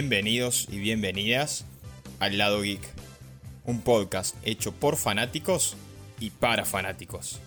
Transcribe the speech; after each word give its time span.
Bienvenidos 0.00 0.68
y 0.70 0.78
bienvenidas 0.78 1.64
al 2.20 2.38
Lado 2.38 2.62
Geek, 2.62 2.80
un 3.64 3.80
podcast 3.80 4.36
hecho 4.44 4.70
por 4.70 4.96
fanáticos 4.96 5.76
y 6.20 6.30
para 6.30 6.64
fanáticos. 6.64 7.40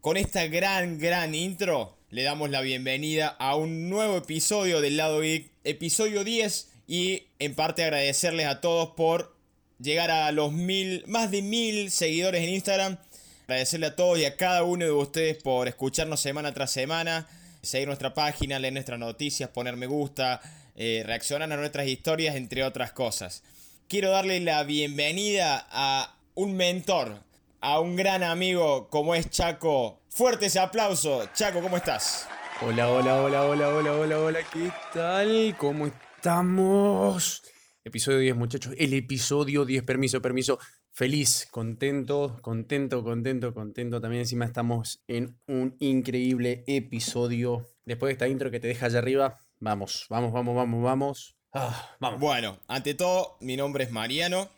Con 0.00 0.16
esta 0.16 0.46
gran, 0.46 0.98
gran 0.98 1.34
intro, 1.34 1.98
le 2.08 2.22
damos 2.22 2.48
la 2.48 2.62
bienvenida 2.62 3.28
a 3.28 3.56
un 3.56 3.90
nuevo 3.90 4.16
episodio 4.16 4.80
del 4.80 4.96
Lado 4.96 5.20
Geek, 5.20 5.52
episodio 5.64 6.24
10, 6.24 6.70
y 6.86 7.24
en 7.38 7.54
parte 7.54 7.84
agradecerles 7.84 8.46
a 8.46 8.62
todos 8.62 8.94
por 8.96 9.36
llegar 9.78 10.10
a 10.10 10.32
los 10.32 10.50
mil, 10.50 11.04
más 11.06 11.30
de 11.30 11.42
mil 11.42 11.90
seguidores 11.90 12.42
en 12.42 12.54
Instagram. 12.54 12.96
Agradecerle 13.42 13.88
a 13.88 13.96
todos 13.96 14.18
y 14.18 14.24
a 14.24 14.34
cada 14.34 14.62
uno 14.62 14.86
de 14.86 14.92
ustedes 14.92 15.36
por 15.42 15.68
escucharnos 15.68 16.20
semana 16.20 16.54
tras 16.54 16.70
semana 16.70 17.28
seguir 17.62 17.88
nuestra 17.88 18.14
página, 18.14 18.58
leer 18.58 18.74
nuestras 18.74 18.98
noticias, 18.98 19.50
poner 19.50 19.76
me 19.76 19.86
gusta, 19.86 20.40
eh, 20.76 21.02
reaccionar 21.04 21.52
a 21.52 21.56
nuestras 21.56 21.86
historias, 21.86 22.36
entre 22.36 22.64
otras 22.64 22.92
cosas. 22.92 23.42
Quiero 23.88 24.10
darle 24.10 24.40
la 24.40 24.64
bienvenida 24.64 25.66
a 25.70 26.16
un 26.34 26.56
mentor, 26.56 27.22
a 27.60 27.80
un 27.80 27.96
gran 27.96 28.22
amigo 28.22 28.88
como 28.88 29.14
es 29.14 29.30
Chaco. 29.30 30.00
Fuerte 30.08 30.46
ese 30.46 30.60
aplauso. 30.60 31.28
Chaco, 31.34 31.60
¿cómo 31.60 31.76
estás? 31.76 32.28
Hola, 32.60 32.88
hola, 32.90 33.22
hola, 33.22 33.44
hola, 33.44 33.68
hola, 33.68 33.92
hola, 33.92 34.18
hola, 34.18 34.40
¿qué 34.52 34.70
tal? 34.92 35.56
¿Cómo 35.58 35.86
estamos? 35.86 37.42
Episodio 37.84 38.18
10, 38.18 38.36
muchachos. 38.36 38.74
El 38.78 38.92
episodio 38.94 39.64
10, 39.64 39.82
permiso, 39.82 40.20
permiso 40.20 40.58
feliz, 40.98 41.46
contento, 41.52 42.38
contento, 42.42 43.04
contento, 43.04 43.54
contento. 43.54 44.00
También 44.00 44.22
encima 44.22 44.44
estamos 44.44 45.00
en 45.06 45.38
un 45.46 45.76
increíble 45.78 46.64
episodio. 46.66 47.68
Después 47.84 48.08
de 48.08 48.12
esta 48.14 48.26
intro 48.26 48.50
que 48.50 48.58
te 48.58 48.66
deja 48.66 48.86
allá 48.86 48.98
arriba, 48.98 49.46
vamos, 49.60 50.06
vamos, 50.10 50.32
vamos, 50.32 50.56
vamos, 50.56 50.82
vamos. 50.82 51.36
Ah, 51.52 51.94
vamos. 52.00 52.18
Bueno, 52.18 52.58
ante 52.66 52.94
todo, 52.94 53.36
mi 53.40 53.56
nombre 53.56 53.84
es 53.84 53.92
Mariano. 53.92 54.48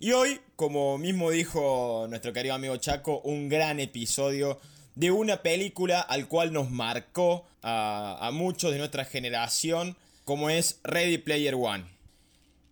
Y 0.00 0.10
hoy, 0.10 0.40
como 0.56 0.98
mismo 0.98 1.30
dijo 1.30 2.06
nuestro 2.08 2.32
querido 2.32 2.56
amigo 2.56 2.76
Chaco, 2.78 3.20
un 3.20 3.48
gran 3.48 3.78
episodio 3.78 4.58
de 4.96 5.12
una 5.12 5.42
película 5.42 6.00
al 6.00 6.26
cual 6.26 6.52
nos 6.52 6.72
marcó 6.72 7.46
a, 7.62 8.18
a 8.20 8.32
muchos 8.32 8.72
de 8.72 8.78
nuestra 8.78 9.04
generación, 9.04 9.96
como 10.24 10.50
es 10.50 10.80
Ready 10.82 11.18
Player 11.18 11.54
One. 11.54 11.84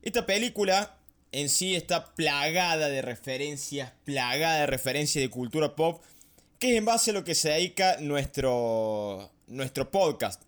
Esta 0.02 0.26
película 0.26 0.95
en 1.36 1.50
sí 1.50 1.74
está 1.74 2.14
plagada 2.14 2.88
de 2.88 3.02
referencias, 3.02 3.92
plagada 4.04 4.60
de 4.60 4.66
referencias 4.66 5.22
de 5.22 5.28
cultura 5.28 5.76
pop, 5.76 6.02
que 6.58 6.70
es 6.70 6.78
en 6.78 6.86
base 6.86 7.10
a 7.10 7.12
lo 7.12 7.24
que 7.24 7.34
se 7.34 7.50
dedica 7.50 7.98
nuestro, 8.00 9.30
nuestro 9.46 9.90
podcast. 9.90 10.40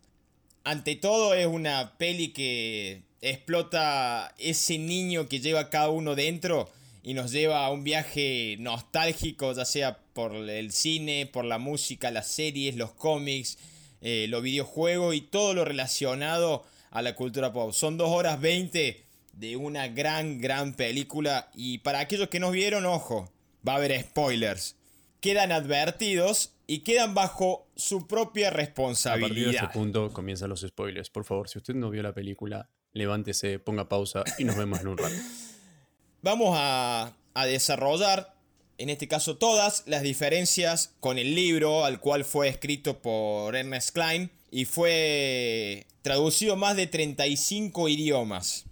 Ante 0.64 0.96
todo 0.96 1.34
es 1.34 1.46
una 1.46 1.98
peli 1.98 2.28
que 2.28 3.02
explota 3.20 4.34
ese 4.38 4.78
niño 4.78 5.28
que 5.28 5.40
lleva 5.40 5.68
cada 5.68 5.90
uno 5.90 6.14
dentro 6.14 6.70
y 7.02 7.12
nos 7.12 7.32
lleva 7.32 7.66
a 7.66 7.70
un 7.70 7.84
viaje 7.84 8.56
nostálgico, 8.58 9.52
ya 9.52 9.66
sea 9.66 9.98
por 10.14 10.34
el 10.34 10.72
cine, 10.72 11.26
por 11.30 11.44
la 11.44 11.58
música, 11.58 12.10
las 12.10 12.28
series, 12.28 12.76
los 12.76 12.92
cómics, 12.92 13.58
eh, 14.00 14.24
los 14.30 14.42
videojuegos 14.42 15.14
y 15.14 15.20
todo 15.20 15.52
lo 15.52 15.66
relacionado 15.66 16.64
a 16.90 17.02
la 17.02 17.14
cultura 17.14 17.52
pop. 17.52 17.74
Son 17.74 17.98
dos 17.98 18.08
horas 18.08 18.40
20 18.40 19.07
de 19.38 19.56
una 19.56 19.88
gran, 19.88 20.40
gran 20.40 20.74
película. 20.74 21.50
Y 21.54 21.78
para 21.78 22.00
aquellos 22.00 22.28
que 22.28 22.40
no 22.40 22.50
vieron, 22.50 22.86
ojo, 22.86 23.32
va 23.66 23.74
a 23.74 23.76
haber 23.76 24.00
spoilers. 24.02 24.76
Quedan 25.20 25.52
advertidos 25.52 26.54
y 26.66 26.80
quedan 26.80 27.14
bajo 27.14 27.66
su 27.76 28.06
propia 28.06 28.50
responsabilidad. 28.50 29.26
A 29.26 29.34
partir 29.34 29.60
de 29.60 29.66
ese 29.66 29.68
punto 29.68 30.12
comienzan 30.12 30.50
los 30.50 30.60
spoilers. 30.60 31.10
Por 31.10 31.24
favor, 31.24 31.48
si 31.48 31.58
usted 31.58 31.74
no 31.74 31.90
vio 31.90 32.02
la 32.02 32.12
película, 32.12 32.68
levántese, 32.92 33.58
ponga 33.58 33.88
pausa 33.88 34.24
y 34.38 34.44
nos 34.44 34.56
vemos 34.56 34.80
en 34.80 34.88
un 34.88 34.98
rato. 34.98 35.14
Vamos 36.22 36.50
a, 36.54 37.14
a 37.34 37.46
desarrollar, 37.46 38.34
en 38.76 38.90
este 38.90 39.06
caso, 39.06 39.36
todas 39.36 39.84
las 39.86 40.02
diferencias 40.02 40.94
con 40.98 41.16
el 41.16 41.36
libro 41.36 41.84
al 41.84 42.00
cual 42.00 42.24
fue 42.24 42.48
escrito 42.48 43.00
por 43.00 43.54
Ernest 43.54 43.90
Klein 43.90 44.30
y 44.50 44.64
fue 44.64 45.86
traducido 46.02 46.56
más 46.56 46.76
de 46.76 46.88
35 46.88 47.88
idiomas. 47.88 48.67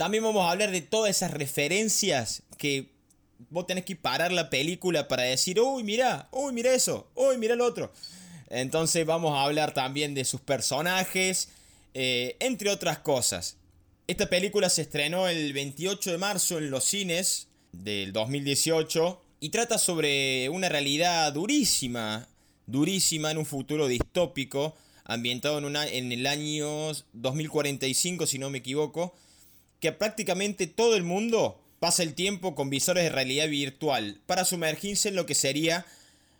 También 0.00 0.24
vamos 0.24 0.46
a 0.46 0.52
hablar 0.52 0.70
de 0.70 0.80
todas 0.80 1.10
esas 1.10 1.30
referencias 1.30 2.42
que 2.56 2.88
vos 3.50 3.66
tenés 3.66 3.84
que 3.84 3.96
parar 3.96 4.32
la 4.32 4.48
película 4.48 5.08
para 5.08 5.24
decir, 5.24 5.60
uy, 5.60 5.82
mira, 5.84 6.30
uy, 6.32 6.54
mira 6.54 6.72
eso, 6.72 7.10
uy, 7.14 7.36
mira 7.36 7.52
el 7.52 7.60
otro. 7.60 7.92
Entonces 8.48 9.04
vamos 9.04 9.36
a 9.36 9.42
hablar 9.42 9.74
también 9.74 10.14
de 10.14 10.24
sus 10.24 10.40
personajes, 10.40 11.50
eh, 11.92 12.38
entre 12.40 12.70
otras 12.70 13.00
cosas. 13.00 13.58
Esta 14.06 14.30
película 14.30 14.70
se 14.70 14.80
estrenó 14.80 15.28
el 15.28 15.52
28 15.52 16.12
de 16.12 16.16
marzo 16.16 16.56
en 16.56 16.70
los 16.70 16.84
cines 16.84 17.48
del 17.72 18.14
2018 18.14 19.22
y 19.40 19.50
trata 19.50 19.76
sobre 19.76 20.48
una 20.48 20.70
realidad 20.70 21.30
durísima, 21.34 22.26
durísima 22.64 23.32
en 23.32 23.36
un 23.36 23.44
futuro 23.44 23.86
distópico, 23.86 24.74
ambientado 25.04 25.58
en, 25.58 25.66
una, 25.66 25.86
en 25.86 26.10
el 26.10 26.26
año 26.26 26.90
2045, 27.12 28.26
si 28.26 28.38
no 28.38 28.48
me 28.48 28.56
equivoco, 28.56 29.14
que 29.80 29.92
prácticamente 29.92 30.66
todo 30.66 30.94
el 30.96 31.02
mundo 31.02 31.58
pasa 31.78 32.02
el 32.02 32.14
tiempo 32.14 32.54
con 32.54 32.70
visores 32.70 33.04
de 33.04 33.10
realidad 33.10 33.48
virtual 33.48 34.20
para 34.26 34.44
sumergirse 34.44 35.08
en 35.08 35.16
lo 35.16 35.26
que 35.26 35.34
sería 35.34 35.86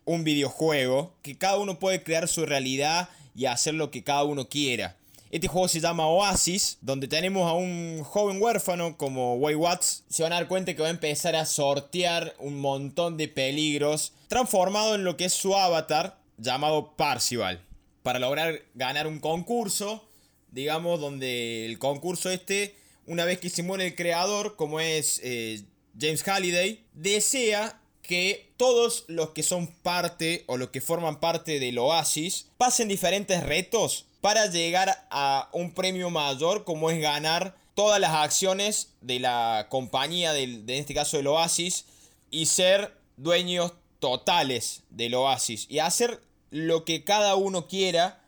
un 0.05 0.25
videojuego, 0.25 1.15
que 1.23 1.37
cada 1.37 1.59
uno 1.59 1.79
puede 1.79 2.03
crear 2.03 2.29
su 2.29 2.45
realidad 2.45 3.09
y 3.34 3.47
hacer 3.47 3.75
lo 3.75 3.91
que 3.91 4.05
cada 4.05 4.25
uno 4.25 4.49
quiera. 4.49 4.97
Este 5.31 5.47
juego 5.47 5.69
se 5.69 5.81
llama 5.81 6.09
Oasis, 6.09 6.79
donde 6.81 7.06
tenemos 7.06 7.49
a 7.49 7.55
un 7.55 8.03
joven 8.03 8.43
huérfano 8.43 8.97
como 8.97 9.37
Way 9.37 9.55
Watts. 9.55 10.03
Se 10.09 10.25
van 10.25 10.33
a 10.33 10.37
dar 10.37 10.49
cuenta 10.49 10.75
que 10.75 10.83
va 10.83 10.89
a 10.89 10.91
empezar 10.91 11.37
a 11.37 11.47
sortear 11.47 12.34
un 12.41 12.61
montón 12.61 13.17
de 13.17 13.29
peligros, 13.29 14.12
transformado 14.27 14.97
en 14.97 15.05
lo 15.05 15.17
que 15.17 15.27
es 15.27 15.33
su 15.33 15.55
avatar, 15.55 16.19
llamado 16.37 16.97
Parcival. 16.97 17.62
Para 18.03 18.19
lograr 18.19 18.61
ganar 18.75 19.06
un 19.06 19.21
concurso, 19.21 20.05
digamos, 20.50 21.00
donde 21.00 21.65
el 21.65 21.79
concurso 21.79 22.29
este 22.29 22.75
una 23.10 23.25
vez 23.25 23.41
que 23.41 23.50
se 23.50 23.65
muere 23.65 23.88
el 23.88 23.97
creador, 23.97 24.54
como 24.54 24.78
es 24.78 25.21
eh, 25.25 25.65
James 26.00 26.22
Halliday, 26.22 26.84
desea 26.93 27.81
que 28.03 28.53
todos 28.56 29.04
los 29.09 29.31
que 29.31 29.43
son 29.43 29.66
parte 29.66 30.44
o 30.47 30.56
los 30.56 30.69
que 30.69 30.81
forman 30.81 31.19
parte 31.19 31.59
del 31.59 31.78
Oasis 31.78 32.47
pasen 32.56 32.87
diferentes 32.87 33.43
retos 33.43 34.06
para 34.20 34.47
llegar 34.47 35.09
a 35.10 35.49
un 35.53 35.72
premio 35.72 36.09
mayor 36.10 36.62
como 36.62 36.88
es 36.88 37.00
ganar 37.00 37.56
todas 37.75 38.00
las 38.00 38.12
acciones 38.12 38.93
de 39.00 39.19
la 39.19 39.66
compañía, 39.70 40.32
de 40.32 40.78
este 40.78 40.94
caso 40.94 41.16
del 41.16 41.26
Oasis, 41.26 41.87
y 42.31 42.47
ser 42.47 42.97
dueños 43.16 43.72
totales 43.99 44.84
del 44.88 45.16
Oasis 45.16 45.66
y 45.69 45.81
hacer 45.81 46.20
lo 46.50 46.84
que 46.84 47.03
cada 47.03 47.34
uno 47.34 47.66
quiera 47.66 48.19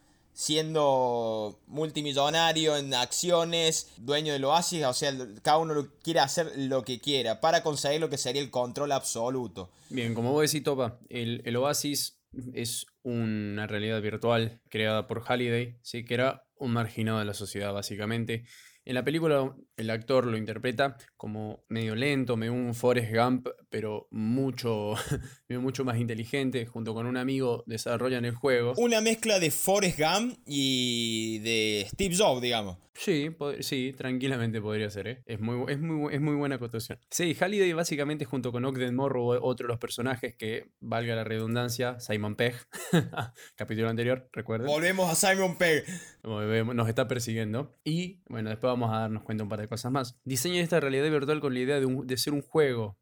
siendo 0.42 1.60
multimillonario 1.68 2.76
en 2.76 2.92
acciones, 2.94 3.92
dueño 3.96 4.32
del 4.32 4.44
oasis, 4.44 4.84
o 4.84 4.92
sea, 4.92 5.16
cada 5.40 5.58
uno 5.58 5.86
quiere 6.02 6.18
hacer 6.18 6.50
lo 6.56 6.82
que 6.82 6.98
quiera 6.98 7.40
para 7.40 7.62
conseguir 7.62 8.00
lo 8.00 8.10
que 8.10 8.18
sería 8.18 8.42
el 8.42 8.50
control 8.50 8.90
absoluto. 8.90 9.70
Bien, 9.88 10.14
como 10.14 10.32
vos 10.32 10.50
decís, 10.50 10.64
Topa, 10.64 10.98
el, 11.08 11.42
el 11.44 11.54
oasis 11.54 12.18
es 12.54 12.86
una 13.04 13.68
realidad 13.68 14.02
virtual 14.02 14.60
creada 14.68 15.06
por 15.06 15.22
Halliday, 15.22 15.76
¿sí? 15.82 16.04
que 16.04 16.14
era 16.14 16.42
un 16.56 16.72
marginado 16.72 17.20
de 17.20 17.24
la 17.24 17.34
sociedad 17.34 17.72
básicamente, 17.72 18.44
en 18.84 18.94
la 18.96 19.04
película 19.04 19.54
el 19.76 19.90
actor 19.90 20.26
lo 20.26 20.36
interpreta 20.36 20.96
como 21.16 21.64
medio 21.68 21.94
lento, 21.94 22.36
medio 22.36 22.52
un 22.52 22.74
Forrest 22.74 23.12
Gump, 23.12 23.48
pero 23.70 24.08
mucho, 24.10 24.94
mucho 25.48 25.84
más 25.84 25.98
inteligente. 25.98 26.66
Junto 26.66 26.94
con 26.94 27.06
un 27.06 27.16
amigo 27.16 27.64
desarrollan 27.66 28.24
el 28.24 28.34
juego. 28.34 28.74
Una 28.76 29.00
mezcla 29.00 29.38
de 29.38 29.50
Forrest 29.50 29.98
Gump 29.98 30.38
y 30.46 31.38
de 31.38 31.86
Steve 31.88 32.14
Jobs, 32.16 32.42
digamos. 32.42 32.78
Sí, 32.94 33.34
sí, 33.60 33.94
tranquilamente 33.96 34.60
podría 34.60 34.90
ser, 34.90 35.08
¿eh? 35.08 35.22
Es 35.26 35.40
muy, 35.40 35.72
es 35.72 35.80
muy, 35.80 36.14
es 36.14 36.20
muy 36.20 36.34
buena 36.34 36.56
acotación. 36.56 36.98
Sí, 37.10 37.34
Halliday 37.34 37.72
básicamente 37.72 38.24
junto 38.26 38.52
con 38.52 38.64
Ogden 38.64 38.94
Morrow, 38.94 39.38
otro 39.42 39.66
de 39.66 39.72
los 39.72 39.78
personajes 39.78 40.34
que, 40.36 40.70
valga 40.80 41.16
la 41.16 41.24
redundancia, 41.24 41.98
Simon 42.00 42.36
Pegg, 42.36 42.54
capítulo 43.56 43.88
anterior, 43.88 44.28
recuerden. 44.32 44.66
Volvemos 44.66 45.10
a 45.10 45.14
Simon 45.14 45.56
Pegg. 45.56 45.84
Nos 46.22 46.88
está 46.88 47.08
persiguiendo. 47.08 47.74
Y, 47.82 48.20
bueno, 48.28 48.50
después 48.50 48.70
vamos 48.70 48.92
a 48.92 49.00
darnos 49.00 49.22
cuenta 49.22 49.42
un 49.42 49.48
par 49.48 49.60
de 49.60 49.61
cosas 49.68 49.92
más. 49.92 50.18
Diseña 50.24 50.60
esta 50.60 50.80
realidad 50.80 51.10
virtual 51.10 51.40
con 51.40 51.54
la 51.54 51.60
idea 51.60 51.80
de, 51.80 51.86
de 52.04 52.16
ser 52.16 52.32
un 52.32 52.42
juego, 52.42 52.98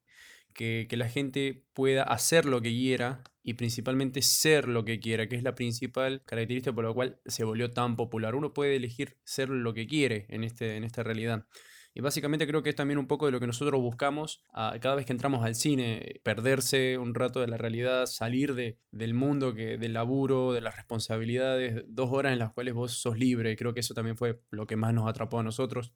que, 0.55 0.97
la 0.97 1.09
gente 1.09 1.65
pueda 1.73 2.03
hacer 2.03 2.45
lo 2.45 2.61
que 2.61 2.71
quiera 2.71 3.23
y 3.43 3.55
principalmente 3.55 4.23
ser 4.23 4.69
lo 4.69 4.85
que 4.85 5.01
quiera, 5.01 5.29
que 5.29 5.37
es 5.37 5.43
la 5.43 5.55
principal 5.55 6.23
característica 6.25 6.75
por 6.75 6.85
la 6.85 6.93
cual 6.93 7.21
se 7.27 7.45
volvió 7.45 7.71
tan 7.71 7.97
popular. 7.97 8.35
Uno 8.35 8.53
puede 8.53 8.77
elegir 8.77 9.17
ser 9.25 9.49
lo 9.49 9.73
que 9.75 9.87
quiere 9.87 10.27
en, 10.29 10.45
este, 10.45 10.77
en 10.77 10.85
esta 10.85 11.03
realidad. 11.03 11.47
Y 11.93 12.03
básicamente 12.03 12.47
creo 12.47 12.63
que 12.63 12.71
es 12.71 12.77
también 12.77 12.99
un 12.99 13.09
poco 13.09 13.27
de 13.27 13.33
lo 13.33 13.41
que 13.41 13.49
nosotros 13.49 13.81
buscamos 13.81 14.45
cada 14.53 14.95
vez 14.95 15.07
que 15.07 15.13
entramos 15.13 15.45
al 15.45 15.57
cine, 15.57 16.21
perderse 16.23 16.99
un 16.99 17.17
rato 17.17 17.41
de 17.41 17.49
la 17.49 17.57
realidad, 17.57 18.07
salir 18.07 18.55
de, 18.55 18.79
del 18.93 19.13
mundo, 19.13 19.55
que, 19.55 19.77
del 19.77 19.95
laburo, 19.95 20.53
de 20.53 20.61
las 20.61 20.77
responsabilidades, 20.77 21.83
dos 21.89 22.11
horas 22.13 22.33
en 22.33 22.39
las 22.39 22.53
cuales 22.53 22.75
vos 22.75 22.93
sos 22.93 23.19
libre. 23.19 23.57
Creo 23.57 23.75
que 23.75 23.81
eso 23.81 23.95
también 23.95 24.17
fue 24.17 24.41
lo 24.51 24.69
que 24.69 24.77
más 24.77 24.95
nos 24.95 25.09
atrapó 25.09 25.41
a 25.41 25.43
nosotros. 25.43 25.93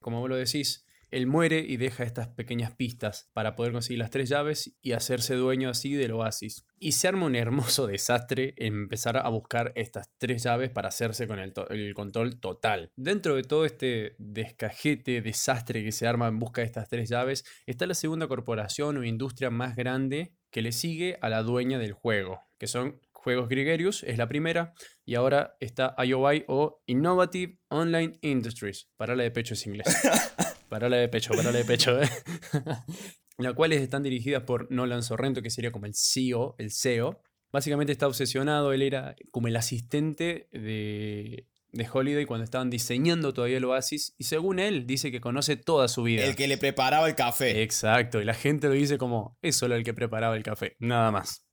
Como 0.00 0.20
vos 0.20 0.28
lo 0.28 0.36
decís, 0.36 0.86
él 1.10 1.26
muere 1.26 1.60
y 1.60 1.76
deja 1.76 2.02
estas 2.02 2.28
pequeñas 2.28 2.74
pistas 2.74 3.30
para 3.32 3.54
poder 3.54 3.72
conseguir 3.72 4.00
las 4.00 4.10
tres 4.10 4.28
llaves 4.28 4.76
y 4.82 4.92
hacerse 4.92 5.34
dueño 5.34 5.70
así 5.70 5.94
del 5.94 6.12
oasis. 6.12 6.66
Y 6.78 6.92
se 6.92 7.08
arma 7.08 7.26
un 7.26 7.36
hermoso 7.36 7.86
desastre 7.86 8.54
en 8.56 8.74
empezar 8.74 9.16
a 9.16 9.28
buscar 9.28 9.72
estas 9.76 10.10
tres 10.18 10.42
llaves 10.42 10.70
para 10.70 10.88
hacerse 10.88 11.26
con 11.26 11.38
el, 11.38 11.94
control 11.94 12.40
total. 12.40 12.90
Dentro 12.96 13.36
de 13.36 13.42
todo 13.44 13.64
este 13.64 14.16
descajete, 14.18 15.22
desastre 15.22 15.84
que 15.84 15.92
se 15.92 16.06
arma 16.06 16.28
en 16.28 16.38
busca 16.38 16.60
de 16.60 16.66
estas 16.66 16.88
tres 16.88 17.08
llaves, 17.08 17.44
está 17.66 17.86
la 17.86 17.94
segunda 17.94 18.26
corporación 18.26 18.96
o 18.96 19.04
industria 19.04 19.50
más 19.50 19.76
grande 19.76 20.34
que 20.50 20.62
le 20.62 20.72
sigue 20.72 21.18
a 21.22 21.28
la 21.28 21.42
dueña 21.42 21.78
del 21.78 21.92
juego, 21.92 22.40
que 22.58 22.66
son 22.66 23.00
Juegos 23.12 23.48
Gregarious, 23.48 24.04
es 24.04 24.18
la 24.18 24.28
primera, 24.28 24.72
y 25.06 25.14
ahora 25.14 25.56
está 25.60 25.94
IOI 26.04 26.44
o 26.48 26.82
Innovative 26.86 27.60
Online 27.68 28.18
Industries. 28.22 28.90
Para 28.96 29.14
la 29.14 29.22
de 29.22 29.30
pecho 29.30 29.54
es 29.54 29.64
inglés. 29.66 29.86
Parala 30.68 30.96
de 30.96 31.08
pecho, 31.08 31.32
parala 31.32 31.56
de 31.56 31.64
pecho. 31.64 32.02
¿eh? 32.02 32.08
Las 33.38 33.54
cuales 33.54 33.80
están 33.80 34.02
dirigidas 34.02 34.42
por 34.42 34.68
Nolan 34.72 35.04
Sorrento, 35.04 35.40
que 35.40 35.50
sería 35.50 35.70
como 35.70 35.86
el 35.86 35.94
CEO, 35.94 36.56
el 36.58 36.72
CEO. 36.72 37.22
Básicamente 37.52 37.92
está 37.92 38.08
obsesionado, 38.08 38.72
él 38.72 38.82
era 38.82 39.14
como 39.30 39.46
el 39.46 39.54
asistente 39.54 40.48
de, 40.50 41.46
de 41.70 41.88
Holiday 41.90 42.26
cuando 42.26 42.42
estaban 42.42 42.68
diseñando 42.68 43.32
todavía 43.32 43.58
el 43.58 43.64
Oasis 43.64 44.16
y 44.18 44.24
según 44.24 44.58
él 44.58 44.88
dice 44.88 45.12
que 45.12 45.20
conoce 45.20 45.56
toda 45.56 45.86
su 45.86 46.02
vida. 46.02 46.24
El 46.24 46.34
que 46.34 46.48
le 46.48 46.58
preparaba 46.58 47.08
el 47.08 47.14
café. 47.14 47.62
Exacto, 47.62 48.20
y 48.20 48.24
la 48.24 48.34
gente 48.34 48.66
lo 48.66 48.74
dice 48.74 48.98
como 48.98 49.38
es 49.40 49.54
solo 49.54 49.76
el 49.76 49.84
que 49.84 49.94
preparaba 49.94 50.36
el 50.36 50.42
café, 50.42 50.74
nada 50.80 51.12
más. 51.12 51.45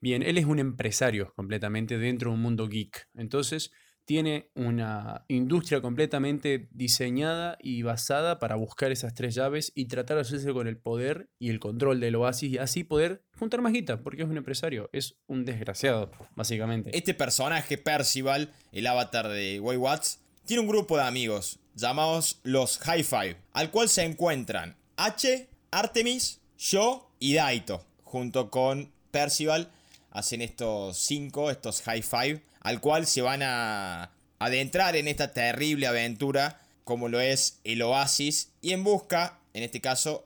Bien, 0.00 0.22
él 0.22 0.38
es 0.38 0.44
un 0.44 0.58
empresario 0.58 1.32
completamente 1.34 1.98
dentro 1.98 2.30
de 2.30 2.36
un 2.36 2.42
mundo 2.42 2.68
geek. 2.68 3.08
Entonces, 3.14 3.72
tiene 4.08 4.50
una 4.54 5.26
industria 5.28 5.82
completamente 5.82 6.68
diseñada 6.70 7.58
y 7.60 7.82
basada 7.82 8.38
para 8.38 8.56
buscar 8.56 8.90
esas 8.90 9.12
tres 9.12 9.34
llaves 9.34 9.70
y 9.74 9.84
tratar 9.84 10.16
de 10.16 10.22
hacerse 10.22 10.50
con 10.54 10.66
el 10.66 10.78
poder 10.78 11.28
y 11.38 11.50
el 11.50 11.60
control 11.60 12.00
del 12.00 12.14
oasis 12.14 12.52
y 12.52 12.56
así 12.56 12.84
poder 12.84 13.22
juntar 13.38 13.60
más 13.60 13.74
guita, 13.74 14.00
porque 14.00 14.22
es 14.22 14.28
un 14.30 14.38
empresario, 14.38 14.88
es 14.94 15.18
un 15.26 15.44
desgraciado, 15.44 16.10
básicamente. 16.34 16.96
Este 16.96 17.12
personaje, 17.12 17.76
Percival, 17.76 18.50
el 18.72 18.86
avatar 18.86 19.28
de 19.28 19.60
Way 19.60 19.76
Watts, 19.76 20.22
tiene 20.46 20.62
un 20.62 20.68
grupo 20.68 20.96
de 20.96 21.02
amigos 21.02 21.60
llamados 21.74 22.40
los 22.44 22.78
High 22.78 23.04
Five, 23.04 23.36
al 23.52 23.70
cual 23.70 23.90
se 23.90 24.04
encuentran 24.04 24.78
H, 24.96 25.50
Artemis, 25.70 26.40
Yo 26.56 27.12
y 27.18 27.34
Daito, 27.34 27.84
junto 28.04 28.48
con 28.48 28.90
Percival. 29.10 29.70
Hacen 30.10 30.42
estos 30.42 30.96
cinco, 30.98 31.50
estos 31.50 31.82
High 31.82 32.02
Five, 32.02 32.42
al 32.60 32.80
cual 32.80 33.06
se 33.06 33.22
van 33.22 33.42
a 33.42 34.10
adentrar 34.38 34.96
en 34.96 35.08
esta 35.08 35.32
terrible 35.32 35.86
aventura 35.86 36.60
como 36.84 37.08
lo 37.08 37.20
es 37.20 37.60
el 37.64 37.82
oasis 37.82 38.52
y 38.62 38.72
en 38.72 38.82
busca, 38.82 39.40
en 39.52 39.62
este 39.62 39.80
caso, 39.82 40.24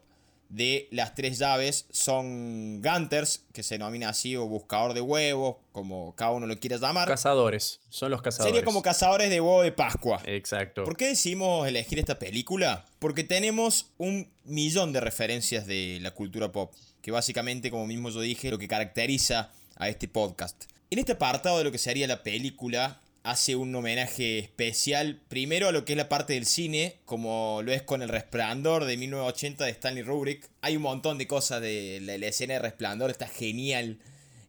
de 0.48 0.86
las 0.90 1.14
tres 1.14 1.38
llaves 1.38 1.86
son 1.90 2.82
Gunters, 2.82 3.42
que 3.52 3.62
se 3.62 3.76
denomina 3.76 4.10
así, 4.10 4.36
o 4.36 4.46
buscador 4.46 4.92
de 4.92 5.00
huevos, 5.00 5.56
como 5.72 6.14
cada 6.14 6.30
uno 6.32 6.46
lo 6.46 6.60
quiera 6.60 6.76
llamar. 6.76 7.08
Cazadores, 7.08 7.80
son 7.88 8.10
los 8.10 8.22
cazadores. 8.22 8.52
Sería 8.52 8.64
como 8.64 8.82
cazadores 8.82 9.30
de 9.30 9.40
huevo 9.40 9.62
de 9.62 9.72
Pascua. 9.72 10.20
Exacto. 10.26 10.84
¿Por 10.84 10.96
qué 10.96 11.08
decidimos 11.08 11.66
elegir 11.66 11.98
esta 11.98 12.18
película? 12.18 12.84
Porque 12.98 13.24
tenemos 13.24 13.90
un 13.96 14.30
millón 14.44 14.92
de 14.92 15.00
referencias 15.00 15.66
de 15.66 15.98
la 16.02 16.12
cultura 16.12 16.52
pop, 16.52 16.72
que 17.00 17.10
básicamente, 17.10 17.70
como 17.70 17.86
mismo 17.86 18.10
yo 18.10 18.20
dije, 18.20 18.50
lo 18.50 18.58
que 18.58 18.68
caracteriza 18.68 19.50
a 19.76 19.88
este 19.88 20.08
podcast. 20.08 20.64
En 20.90 20.98
este 20.98 21.12
apartado 21.12 21.58
de 21.58 21.64
lo 21.64 21.72
que 21.72 21.78
sería 21.78 22.06
la 22.06 22.22
película, 22.22 23.00
hace 23.22 23.56
un 23.56 23.74
homenaje 23.74 24.38
especial 24.38 25.20
primero 25.28 25.68
a 25.68 25.72
lo 25.72 25.84
que 25.84 25.92
es 25.92 25.96
la 25.96 26.08
parte 26.08 26.34
del 26.34 26.46
cine, 26.46 26.96
como 27.04 27.60
lo 27.62 27.72
es 27.72 27.82
con 27.82 28.02
El 28.02 28.08
Resplandor 28.08 28.84
de 28.84 28.96
1980 28.96 29.64
de 29.64 29.70
Stanley 29.70 30.04
Kubrick. 30.04 30.48
Hay 30.60 30.76
un 30.76 30.82
montón 30.82 31.18
de 31.18 31.26
cosas 31.26 31.60
de 31.60 32.00
la, 32.02 32.14
escena 32.26 32.54
de 32.54 32.60
Resplandor, 32.60 33.10
está 33.10 33.28
genial, 33.28 33.98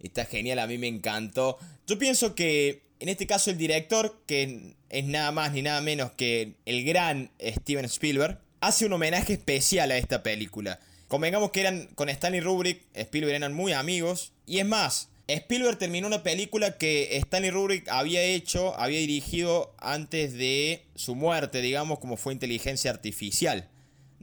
está 0.02 0.26
genial, 0.26 0.60
a 0.60 0.68
mí 0.68 0.78
me 0.78 0.88
encantó. 0.88 1.58
Yo 1.88 1.98
pienso 2.00 2.36
que 2.36 2.82
en 3.00 3.10
este 3.10 3.28
caso 3.28 3.52
el 3.52 3.58
director, 3.58 4.22
que 4.26 4.76
es 4.90 5.06
nada 5.06 5.32
más 5.32 5.52
ni 5.54 5.62
nada 5.62 5.82
menos 5.82 6.12
que 6.12 6.56
el 6.66 6.84
gran 6.84 7.32
Steven 7.42 7.86
Spielberg, 7.86 8.40
hace 8.62 8.86
un 8.86 8.94
homenaje 8.94 9.34
especial 9.34 9.92
a 9.92 9.98
esta 9.98 10.24
película. 10.24 10.80
Convengamos 11.10 11.52
que 11.52 11.62
eran 11.62 11.88
con 11.96 12.10
Stanley 12.10 12.42
Kubrick, 12.42 12.82
Spielberg 12.94 13.36
eran 13.36 13.54
muy 13.54 13.74
amigos, 13.74 14.32
y 14.48 14.60
es 14.60 14.66
más, 14.66 15.10
Spielberg 15.34 15.78
terminó 15.78 16.08
una 16.08 16.24
película 16.24 16.78
que 16.78 17.18
Stanley 17.18 17.52
Kubrick 17.52 17.90
había 17.90 18.24
hecho, 18.24 18.76
había 18.80 19.00
dirigido 19.00 19.76
antes 19.80 20.34
de 20.34 20.86
su 20.96 21.16
muerte, 21.16 21.62
digamos, 21.62 22.00
como 22.00 22.18
fue 22.18 22.34
Inteligencia 22.34 22.92
Artificial. 22.92 23.70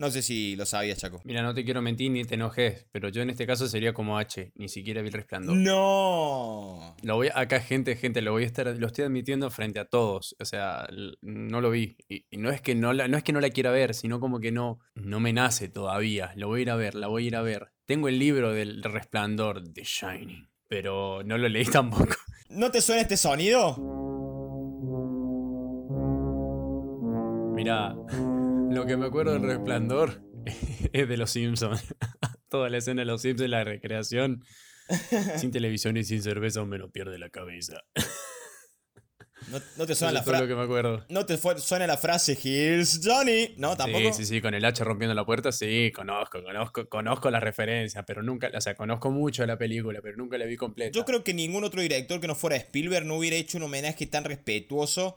No 0.01 0.11
sé 0.11 0.23
si 0.23 0.57
lo 0.57 0.65
sabías, 0.65 0.97
Chaco. 0.97 1.21
Mira, 1.25 1.43
no 1.43 1.53
te 1.53 1.63
quiero 1.63 1.83
mentir 1.83 2.11
ni 2.11 2.25
te 2.25 2.37
enojes, 2.37 2.87
pero 2.91 3.11
yo 3.11 3.21
en 3.21 3.29
este 3.29 3.47
caso 3.47 3.69
sería 3.69 3.93
como 3.93 4.17
H, 4.17 4.51
ni 4.55 4.71
siquiera 4.71 5.03
vi 5.03 5.09
el 5.09 5.13
resplandor. 5.13 5.55
No. 5.55 6.97
Lo 7.03 7.17
voy 7.17 7.29
acá 7.35 7.61
gente, 7.61 7.97
gente, 7.97 8.23
lo 8.23 8.33
voy 8.33 8.45
a 8.45 8.47
estar 8.47 8.67
lo 8.67 8.87
estoy 8.87 9.05
admitiendo 9.05 9.51
frente 9.51 9.79
a 9.79 9.85
todos, 9.85 10.37
o 10.41 10.45
sea, 10.47 10.89
no 11.21 11.61
lo 11.61 11.71
vi 11.71 11.99
y, 12.09 12.25
no 12.39 12.49
es 12.49 12.63
que 12.63 12.75
no 12.75 12.95
la 12.95 13.09
no 13.09 13.19
es 13.19 13.23
que 13.23 13.35
no 13.35 13.43
la 13.43 13.51
quiera 13.51 13.73
ver, 13.73 13.93
sino 13.93 14.21
como 14.21 14.41
que 14.41 14.53
no 14.53 14.81
no 14.95 15.21
me 15.21 15.35
nace 15.35 15.69
todavía. 15.69 16.33
Lo 16.35 16.49
voy 16.49 16.61
a 16.61 16.63
ir 16.63 16.71
a 16.71 16.77
ver, 16.77 16.95
la 16.95 17.09
voy 17.09 17.25
a 17.25 17.27
ir 17.27 17.37
a 17.37 17.43
ver. 17.43 17.73
Tengo 17.85 18.09
el 18.09 18.19
libro 18.19 18.55
del 18.55 18.83
Resplandor 18.83 19.71
The 19.71 19.83
Shining 19.85 20.50
pero 20.71 21.23
no 21.25 21.37
lo 21.37 21.49
leí 21.49 21.65
tampoco. 21.71 22.15
¿No 22.49 22.71
te 22.71 22.81
suena 22.81 23.03
este 23.03 23.19
sonido? 23.19 23.77
Mira, 27.53 27.95
lo 28.71 28.87
que 28.87 28.97
me 28.97 29.07
acuerdo 29.07 29.33
del 29.33 29.43
resplandor 29.43 30.23
es 30.93 31.09
de 31.09 31.17
los 31.19 31.31
Simpsons. 31.31 31.95
Toda 32.49 32.71
la 32.71 32.79
escena 32.79 33.03
de 33.03 33.07
los 33.07 33.21
Simpsons, 33.21 33.51
la 33.51 33.65
recreación. 33.65 34.45
Sin 35.37 35.53
televisión 35.53 35.97
y 35.97 36.03
sin 36.03 36.21
cerveza, 36.21 36.65
me 36.65 36.77
lo 36.77 36.91
pierde 36.91 37.17
la 37.17 37.31
cabeza. 37.31 37.85
No, 39.77 39.87
te 39.87 39.95
suena 39.95 40.13
la 40.13 40.23
frase. 40.23 40.47
que 40.47 40.55
me 40.55 40.63
acuerdo. 40.63 41.05
No 41.09 41.27
te 41.27 41.37
suena 41.37 41.87
la 41.87 41.97
frase 41.97 42.39
Here's 42.43 43.01
Johnny, 43.03 43.55
¿no? 43.57 43.77
Tampoco. 43.77 44.13
Sí, 44.13 44.25
sí, 44.25 44.27
sí, 44.27 44.41
con 44.41 44.55
el 44.55 44.65
hacha 44.65 44.85
rompiendo 44.85 45.15
la 45.15 45.25
puerta, 45.25 45.53
sí, 45.53 45.93
conozco, 45.95 46.43
conozco, 46.43 46.89
conozco 46.89 47.31
la 47.31 47.41
referencia, 47.41 48.05
pero 48.05 48.23
nunca, 48.23 48.51
o 48.55 48.61
sea, 48.61 48.75
conozco 48.75 49.11
mucho 49.11 49.45
la 49.47 49.57
película, 49.57 50.01
pero 50.03 50.17
nunca 50.17 50.39
la 50.39 50.45
vi 50.45 50.57
completa. 50.57 50.93
Yo 50.97 51.05
creo 51.05 51.25
que 51.25 51.35
ningún 51.35 51.65
otro 51.65 51.81
director 51.81 52.21
que 52.21 52.27
no 52.27 52.35
fuera 52.35 52.57
Spielberg 52.57 53.07
no 53.07 53.17
hubiera 53.17 53.37
hecho 53.37 53.59
un 53.59 53.65
homenaje 53.65 54.07
tan 54.07 54.25
respetuoso 54.25 55.17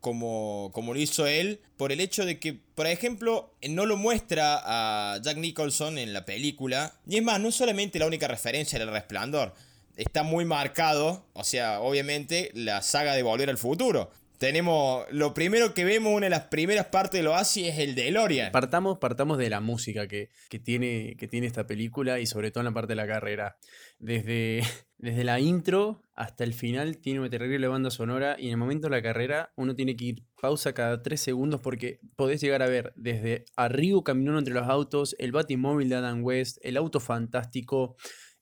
como, 0.00 0.70
como 0.74 0.94
lo 0.94 1.00
hizo 1.00 1.26
él, 1.26 1.60
por 1.76 1.92
el 1.92 2.00
hecho 2.00 2.24
de 2.24 2.40
que, 2.40 2.58
por 2.74 2.88
ejemplo, 2.88 3.54
no 3.68 3.86
lo 3.86 3.96
muestra 3.96 4.60
a 4.64 5.20
Jack 5.22 5.36
Nicholson 5.36 5.96
en 5.96 6.12
la 6.12 6.24
película. 6.24 6.94
Y 7.06 7.18
es 7.18 7.22
más, 7.22 7.40
no 7.40 7.48
es 7.48 7.54
solamente 7.54 8.00
la 8.00 8.06
única 8.06 8.26
referencia 8.26 8.78
del 8.80 8.90
resplandor 8.90 9.54
está 9.96 10.22
muy 10.22 10.44
marcado, 10.44 11.26
o 11.32 11.44
sea, 11.44 11.80
obviamente, 11.80 12.50
la 12.54 12.82
saga 12.82 13.14
de 13.14 13.22
Volver 13.22 13.50
al 13.50 13.58
Futuro. 13.58 14.10
Tenemos, 14.42 15.04
lo 15.12 15.34
primero 15.34 15.72
que 15.72 15.84
vemos, 15.84 16.12
una 16.12 16.26
de 16.26 16.30
las 16.30 16.46
primeras 16.46 16.86
partes 16.86 17.20
de 17.20 17.22
lo 17.22 17.36
así 17.36 17.68
es 17.68 17.78
el 17.78 17.94
de 17.94 18.10
Lorian. 18.10 18.50
Partamos, 18.50 18.98
partamos 18.98 19.38
de 19.38 19.48
la 19.48 19.60
música 19.60 20.08
que, 20.08 20.30
tiene, 20.64 21.14
que 21.16 21.28
tiene 21.28 21.46
esta 21.46 21.68
película 21.68 22.18
y 22.18 22.26
sobre 22.26 22.50
todo 22.50 22.62
en 22.62 22.64
la 22.64 22.74
parte 22.74 22.90
de 22.90 22.96
la 22.96 23.06
carrera. 23.06 23.56
Desde, 24.00 24.62
desde 24.98 25.22
la 25.22 25.38
intro 25.38 26.02
hasta 26.16 26.42
el 26.42 26.54
final 26.54 26.98
tiene 26.98 27.20
una 27.20 27.30
terrible 27.30 27.68
banda 27.68 27.92
sonora 27.92 28.34
y 28.36 28.46
en 28.46 28.50
el 28.50 28.56
momento 28.56 28.88
de 28.88 28.96
la 28.96 29.02
carrera 29.02 29.52
uno 29.54 29.76
tiene 29.76 29.94
que 29.94 30.06
ir 30.06 30.24
pausa 30.40 30.72
cada 30.72 31.02
tres 31.02 31.20
segundos 31.20 31.60
porque 31.60 32.00
podés 32.16 32.40
llegar 32.40 32.62
a 32.62 32.68
ver 32.68 32.92
desde 32.96 33.44
arriba 33.54 34.02
caminando 34.04 34.40
entre 34.40 34.54
los 34.54 34.68
autos, 34.68 35.14
el 35.20 35.30
Batimóvil 35.30 35.88
de 35.88 35.94
Adam 35.94 36.24
West, 36.24 36.58
el 36.62 36.76
auto 36.76 36.98
fantástico, 36.98 37.94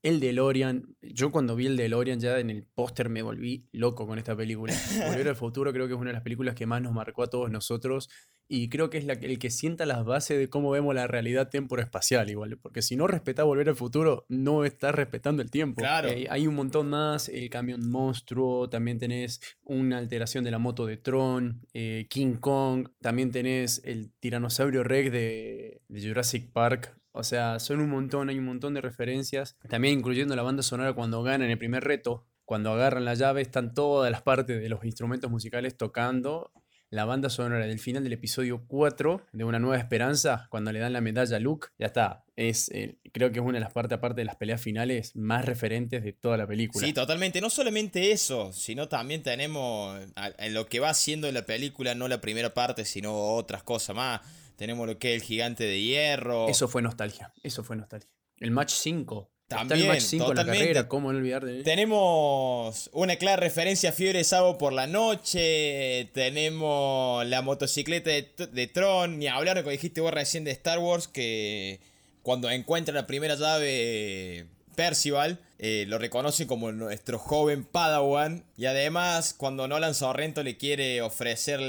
el 0.02 0.20
DeLorean, 0.20 0.96
yo 1.02 1.30
cuando 1.30 1.56
vi 1.56 1.66
el 1.66 1.76
DeLorean 1.76 2.20
ya 2.20 2.38
en 2.38 2.50
el 2.50 2.64
póster 2.64 3.08
me 3.08 3.22
volví 3.22 3.68
loco 3.72 4.06
con 4.06 4.18
esta 4.18 4.36
película. 4.36 4.72
Volver 5.06 5.28
al 5.28 5.36
futuro 5.36 5.72
creo 5.72 5.86
que 5.86 5.94
es 5.94 6.00
una 6.00 6.10
de 6.10 6.14
las 6.14 6.22
películas 6.22 6.54
que 6.54 6.66
más 6.66 6.80
nos 6.80 6.92
marcó 6.92 7.22
a 7.22 7.26
todos 7.28 7.50
nosotros 7.50 8.08
y 8.52 8.68
creo 8.68 8.90
que 8.90 8.98
es 8.98 9.04
la, 9.04 9.12
el 9.12 9.38
que 9.38 9.48
sienta 9.48 9.86
las 9.86 10.04
bases 10.04 10.36
de 10.36 10.48
cómo 10.48 10.70
vemos 10.70 10.92
la 10.92 11.06
realidad 11.06 11.48
espacial 11.78 12.30
igual, 12.30 12.58
porque 12.58 12.82
si 12.82 12.96
no 12.96 13.06
respetás 13.06 13.46
Volver 13.46 13.68
al 13.68 13.76
futuro, 13.76 14.26
no 14.28 14.64
estás 14.64 14.94
respetando 14.94 15.40
el 15.40 15.50
tiempo. 15.50 15.80
Claro. 15.80 16.08
Eh, 16.08 16.26
hay 16.28 16.46
un 16.46 16.56
montón 16.56 16.90
más, 16.90 17.28
el 17.28 17.48
camión 17.48 17.88
monstruo, 17.88 18.68
también 18.68 18.98
tenés 18.98 19.40
una 19.62 19.98
alteración 19.98 20.42
de 20.42 20.50
la 20.50 20.58
moto 20.58 20.84
de 20.84 20.96
Tron, 20.96 21.60
eh, 21.74 22.06
King 22.10 22.34
Kong, 22.34 22.88
también 23.00 23.30
tenés 23.30 23.82
el 23.84 24.12
tiranosaurio 24.18 24.82
Rex 24.82 25.12
de, 25.12 25.82
de 25.88 26.08
Jurassic 26.08 26.50
Park, 26.50 26.99
o 27.12 27.24
sea, 27.24 27.58
son 27.58 27.80
un 27.80 27.90
montón, 27.90 28.28
hay 28.28 28.38
un 28.38 28.44
montón 28.44 28.74
de 28.74 28.80
referencias. 28.80 29.56
También 29.68 29.98
incluyendo 29.98 30.36
la 30.36 30.42
banda 30.42 30.62
sonora 30.62 30.92
cuando 30.92 31.22
ganan 31.22 31.50
el 31.50 31.58
primer 31.58 31.84
reto. 31.84 32.26
Cuando 32.44 32.72
agarran 32.72 33.04
la 33.04 33.14
llave 33.14 33.42
están 33.42 33.74
todas 33.74 34.10
las 34.10 34.22
partes 34.22 34.60
de 34.60 34.68
los 34.68 34.84
instrumentos 34.84 35.30
musicales 35.30 35.76
tocando. 35.76 36.52
la 36.92 37.04
banda 37.04 37.30
sonora 37.30 37.66
del 37.66 37.78
final 37.78 38.02
del 38.02 38.14
episodio 38.14 38.64
4 38.66 39.24
de 39.32 39.44
Una 39.44 39.60
Nueva 39.60 39.76
Esperanza, 39.76 40.48
cuando 40.50 40.72
le 40.72 40.80
dan 40.80 40.92
la 40.92 41.00
medalla 41.00 41.36
a 41.36 41.38
Luke, 41.38 41.68
ya 41.78 41.86
está. 41.86 42.24
Es, 42.34 42.68
eh, 42.72 42.98
creo 43.12 43.30
que 43.30 43.38
es 43.38 43.44
una 43.44 43.58
de 43.58 43.60
las 43.60 43.72
partes, 43.72 43.96
aparte 43.96 44.22
de 44.22 44.24
las 44.24 44.34
peleas 44.34 44.60
finales, 44.60 45.14
más 45.14 45.44
referentes 45.44 46.02
de 46.02 46.12
toda 46.12 46.36
la 46.36 46.48
película. 46.48 46.84
Sí, 46.84 46.92
totalmente. 46.92 47.40
No 47.40 47.48
solamente 47.48 48.10
eso, 48.10 48.52
sino 48.52 48.88
también 48.88 49.22
tenemos 49.22 50.00
en 50.38 50.52
lo 50.52 50.66
que 50.66 50.80
va 50.80 50.90
haciendo 50.90 51.30
la 51.30 51.46
película, 51.46 51.94
no 51.94 52.08
la 52.08 52.20
primera 52.20 52.54
parte, 52.54 52.84
sino 52.84 53.14
otras 53.36 53.62
cosas 53.62 53.94
más. 53.94 54.20
Tenemos 54.60 54.86
lo 54.86 54.98
que 54.98 55.14
es 55.14 55.22
el 55.22 55.26
gigante 55.26 55.64
de 55.64 55.80
hierro. 55.80 56.46
Eso 56.46 56.68
fue 56.68 56.82
nostalgia. 56.82 57.32
Eso 57.42 57.64
fue 57.64 57.76
nostalgia. 57.76 58.10
El 58.36 58.50
match 58.50 58.72
5 58.72 59.30
también, 59.48 59.80
el 59.80 59.88
match 59.88 60.02
5 60.02 60.34
la 60.34 60.44
carrera, 60.44 60.86
¿cómo 60.86 61.10
no 61.10 61.16
olvidar 61.16 61.46
de 61.46 61.62
Tenemos 61.62 62.90
una 62.92 63.16
clara 63.16 63.40
referencia 63.40 63.88
a 63.88 63.92
Fiebre 63.94 64.22
Sábado 64.22 64.58
por 64.58 64.74
la 64.74 64.86
noche. 64.86 66.10
Tenemos 66.12 67.26
la 67.26 67.40
motocicleta 67.40 68.10
de, 68.10 68.66
Tron. 68.66 69.18
Ni 69.18 69.28
hablar, 69.28 69.56
como 69.60 69.70
dijiste 69.70 70.02
vos 70.02 70.12
recién 70.12 70.44
de 70.44 70.50
Star 70.50 70.78
Wars, 70.78 71.08
que 71.08 71.80
cuando 72.20 72.50
encuentra 72.50 72.94
la 72.94 73.06
primera 73.06 73.36
llave 73.36 74.46
Percival, 74.74 75.40
eh, 75.58 75.86
lo 75.88 75.96
reconoce 75.96 76.46
como 76.46 76.70
nuestro 76.70 77.18
joven 77.18 77.64
Padawan. 77.64 78.44
Y 78.58 78.66
además, 78.66 79.32
cuando 79.32 79.66
Nolan 79.68 79.94
Sorrento 79.94 80.42
le 80.42 80.58
quiere 80.58 81.00
ofrecer 81.00 81.60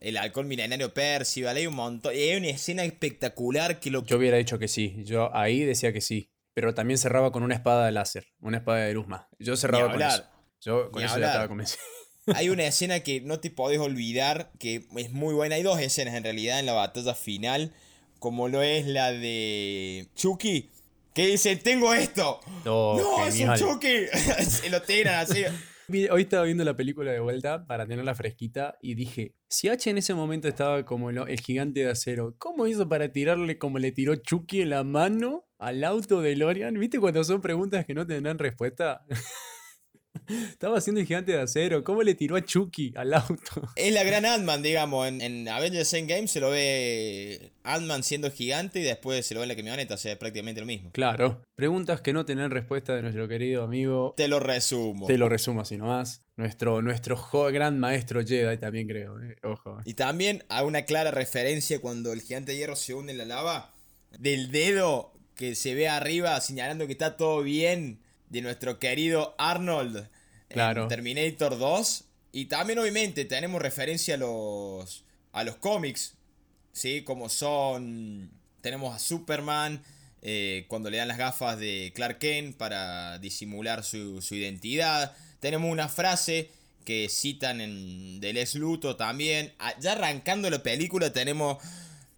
el 0.00 0.16
alcohol 0.16 0.46
milenario 0.46 0.92
Percival, 0.92 1.56
hay 1.56 1.66
un 1.66 1.74
montón. 1.74 2.12
Hay 2.12 2.36
una 2.36 2.48
escena 2.48 2.84
espectacular 2.84 3.80
que 3.80 3.90
lo. 3.90 4.04
Yo 4.04 4.16
hubiera 4.16 4.36
dicho 4.36 4.58
que 4.58 4.68
sí. 4.68 4.96
Yo 5.04 5.34
ahí 5.34 5.60
decía 5.64 5.92
que 5.92 6.00
sí 6.00 6.30
pero 6.54 6.74
también 6.74 6.98
cerraba 6.98 7.32
con 7.32 7.42
una 7.42 7.54
espada 7.54 7.86
de 7.86 7.92
láser, 7.92 8.26
una 8.40 8.58
espada 8.58 8.80
de 8.80 8.94
Luzma. 8.94 9.28
Yo 9.38 9.56
cerraba 9.56 9.90
con 9.90 10.02
eso. 10.02 10.24
Yo 10.60 10.90
con 10.90 11.02
eso 11.02 11.18
ya 11.18 11.26
estaba 11.26 11.48
convencido. 11.48 11.82
Hay 12.34 12.50
una 12.50 12.64
escena 12.64 13.00
que 13.00 13.20
no 13.22 13.40
te 13.40 13.50
podés 13.50 13.78
olvidar, 13.78 14.52
que 14.58 14.86
es 14.96 15.10
muy 15.10 15.34
buena. 15.34 15.54
Hay 15.54 15.62
dos 15.62 15.80
escenas 15.80 16.14
en 16.14 16.22
realidad 16.22 16.60
en 16.60 16.66
la 16.66 16.74
batalla 16.74 17.14
final, 17.14 17.72
como 18.18 18.48
lo 18.48 18.62
es 18.62 18.86
la 18.86 19.10
de 19.10 20.08
Chucky, 20.14 20.70
que 21.14 21.28
dice, 21.28 21.56
tengo 21.56 21.94
esto. 21.94 22.40
Oh, 22.66 22.96
no, 23.00 23.26
es 23.26 23.40
un 23.40 23.54
Chucky. 23.54 24.06
Se 24.46 24.68
lo 24.68 24.82
tiran 24.82 25.14
así. 25.14 25.44
Hoy 25.92 26.22
estaba 26.22 26.44
viendo 26.44 26.62
la 26.62 26.76
película 26.76 27.10
de 27.10 27.18
vuelta 27.18 27.66
para 27.66 27.84
tenerla 27.84 28.14
fresquita 28.14 28.76
y 28.80 28.94
dije, 28.94 29.34
si 29.48 29.68
H 29.68 29.90
en 29.90 29.98
ese 29.98 30.14
momento 30.14 30.46
estaba 30.46 30.84
como 30.84 31.10
el 31.10 31.40
gigante 31.40 31.80
de 31.80 31.90
acero, 31.90 32.36
¿cómo 32.38 32.68
hizo 32.68 32.88
para 32.88 33.10
tirarle 33.10 33.58
como 33.58 33.80
le 33.80 33.90
tiró 33.90 34.14
Chucky 34.14 34.60
en 34.60 34.70
la 34.70 34.84
mano 34.84 35.48
al 35.58 35.82
auto 35.82 36.20
de 36.20 36.36
Lorian? 36.36 36.78
¿Viste 36.78 37.00
cuando 37.00 37.24
son 37.24 37.40
preguntas 37.40 37.86
que 37.86 37.94
no 37.94 38.06
tendrán 38.06 38.38
respuesta? 38.38 39.04
Estaba 40.28 40.78
haciendo 40.78 41.00
el 41.00 41.06
gigante 41.06 41.32
de 41.32 41.40
acero. 41.40 41.84
¿Cómo 41.84 42.02
le 42.02 42.14
tiró 42.14 42.36
a 42.36 42.44
Chucky 42.44 42.92
al 42.96 43.14
auto? 43.14 43.62
Es 43.76 43.92
la 43.92 44.02
gran 44.04 44.24
Ant-Man, 44.24 44.62
digamos. 44.62 45.08
En, 45.08 45.20
en, 45.20 45.48
Avengers 45.48 45.92
Endgame 45.94 46.28
se 46.28 46.40
lo 46.40 46.50
ve 46.50 47.52
Ant-Man 47.62 48.02
siendo 48.02 48.30
gigante 48.30 48.80
y 48.80 48.82
después 48.82 49.24
se 49.26 49.34
lo 49.34 49.40
ve 49.40 49.44
en 49.44 49.48
la 49.48 49.56
camioneta. 49.56 49.94
O 49.94 49.96
sea, 49.96 50.12
es 50.12 50.18
prácticamente 50.18 50.60
lo 50.60 50.66
mismo. 50.66 50.90
Claro. 50.92 51.42
Preguntas 51.54 52.00
que 52.00 52.12
no 52.12 52.24
tienen 52.24 52.50
respuesta 52.50 52.94
de 52.94 53.02
nuestro 53.02 53.28
querido 53.28 53.64
amigo. 53.64 54.14
Te 54.16 54.28
lo 54.28 54.40
resumo. 54.40 55.06
Te 55.06 55.18
lo 55.18 55.28
resumo 55.28 55.60
así 55.60 55.76
nomás. 55.76 56.24
Nuestro, 56.36 56.82
nuestro 56.82 57.16
gran 57.52 57.78
maestro 57.78 58.24
Jedi 58.24 58.56
también 58.58 58.88
creo. 58.88 59.20
Eh. 59.20 59.36
Ojo. 59.42 59.78
Y 59.84 59.94
también 59.94 60.44
hay 60.48 60.64
una 60.64 60.82
clara 60.82 61.10
referencia 61.10 61.80
cuando 61.80 62.12
el 62.12 62.22
gigante 62.22 62.52
de 62.52 62.58
hierro 62.58 62.76
se 62.76 62.94
hunde 62.94 63.12
en 63.12 63.18
la 63.18 63.24
lava. 63.24 63.74
Del 64.18 64.50
dedo 64.50 65.12
que 65.34 65.54
se 65.54 65.74
ve 65.74 65.88
arriba 65.88 66.38
señalando 66.40 66.86
que 66.86 66.92
está 66.92 67.16
todo 67.16 67.42
bien 67.42 68.00
de 68.30 68.40
nuestro 68.40 68.78
querido 68.78 69.34
Arnold 69.38 70.08
claro. 70.48 70.84
en 70.84 70.88
Terminator 70.88 71.58
2. 71.58 72.04
Y 72.32 72.46
también 72.46 72.78
obviamente 72.78 73.24
tenemos 73.24 73.60
referencia 73.60 74.14
a 74.14 74.18
los, 74.18 75.04
a 75.32 75.44
los 75.44 75.56
cómics, 75.56 76.14
¿sí? 76.72 77.02
Como 77.02 77.28
son, 77.28 78.30
tenemos 78.60 78.94
a 78.94 78.98
Superman, 78.98 79.82
eh, 80.22 80.64
cuando 80.68 80.90
le 80.90 80.98
dan 80.98 81.08
las 81.08 81.18
gafas 81.18 81.58
de 81.58 81.92
Clark 81.94 82.18
Kent 82.18 82.56
para 82.56 83.18
disimular 83.18 83.82
su, 83.82 84.22
identidad. 84.30 85.16
Tenemos 85.40 85.70
una 85.70 85.88
frase 85.88 86.50
que 86.84 87.08
citan 87.08 87.60
en 87.60 88.20
del 88.20 88.34
Les 88.34 88.54
Luto 88.54 88.96
también. 88.96 89.52
Ah, 89.58 89.74
ya 89.80 89.92
arrancando 89.92 90.50
la 90.50 90.62
película 90.62 91.12
tenemos 91.12 91.58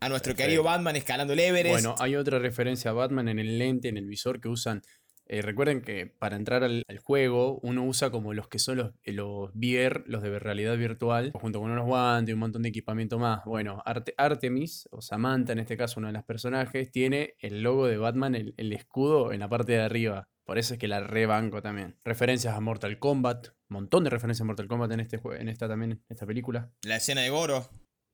a 0.00 0.08
nuestro 0.08 0.34
querido 0.34 0.64
Batman 0.64 0.96
escalando 0.96 1.32
el 1.32 1.40
Everest. 1.40 1.72
Bueno, 1.72 1.94
hay 2.00 2.16
otra 2.16 2.40
referencia 2.40 2.90
a 2.90 2.94
Batman 2.94 3.28
en 3.28 3.38
el 3.38 3.58
lente, 3.58 3.88
en 3.88 3.96
el 3.96 4.06
visor 4.06 4.40
que 4.40 4.48
usan 4.48 4.82
eh, 5.26 5.40
recuerden 5.40 5.80
que 5.82 6.06
para 6.06 6.36
entrar 6.36 6.64
al, 6.64 6.84
juego 7.02 7.58
uno 7.62 7.84
usa 7.84 8.10
como 8.10 8.34
los 8.34 8.48
que 8.48 8.58
son 8.58 8.76
los, 8.78 8.92
eh, 9.02 9.12
los 9.12 9.50
VR, 9.54 10.04
los 10.06 10.22
de 10.22 10.38
realidad 10.38 10.76
virtual, 10.76 11.30
junto 11.34 11.60
con 11.60 11.70
unos 11.70 11.86
guantes 11.86 12.30
y 12.30 12.34
un 12.34 12.40
montón 12.40 12.62
de 12.62 12.68
equipamiento 12.68 13.18
más. 13.18 13.44
Bueno, 13.44 13.82
Artemis, 13.84 14.88
o 14.90 15.00
Samantha 15.00 15.52
en 15.52 15.60
este 15.60 15.76
caso, 15.76 16.00
uno 16.00 16.08
de 16.08 16.12
los 16.14 16.24
personajes, 16.24 16.90
tiene 16.90 17.34
el 17.38 17.62
logo 17.62 17.86
de 17.86 17.96
Batman, 17.96 18.34
el, 18.34 18.72
escudo 18.72 19.32
en 19.32 19.40
la 19.40 19.48
parte 19.48 19.72
de 19.72 19.80
arriba. 19.80 20.28
Por 20.44 20.58
eso 20.58 20.74
es 20.74 20.80
que 20.80 20.88
la 20.88 21.00
rebanco 21.00 21.62
también. 21.62 21.96
Referencias 22.04 22.54
a 22.54 22.60
Mortal 22.60 22.98
Kombat. 22.98 23.48
Un 23.70 23.74
montón 23.74 24.04
de 24.04 24.10
referencias 24.10 24.42
a 24.42 24.44
Mortal 24.44 24.66
Kombat 24.66 24.90
en, 24.92 25.00
este, 25.00 25.20
en 25.38 25.48
esta 25.48 25.68
también, 25.68 25.92
en 25.92 26.04
esta 26.08 26.26
película. 26.26 26.72
La 26.82 26.96
escena 26.96 27.20
de 27.20 27.30
Goro. 27.30 27.70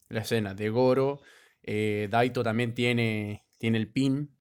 La 0.09 0.21
escena 0.21 0.55
de 0.55 0.69
Goro. 0.69 1.21
Eh, 1.63 2.09
Daito 2.11 2.45
también 2.45 2.75
tiene, 2.75 3.47
tiene 3.59 3.79
el 3.79 3.91
pin. 3.91 4.37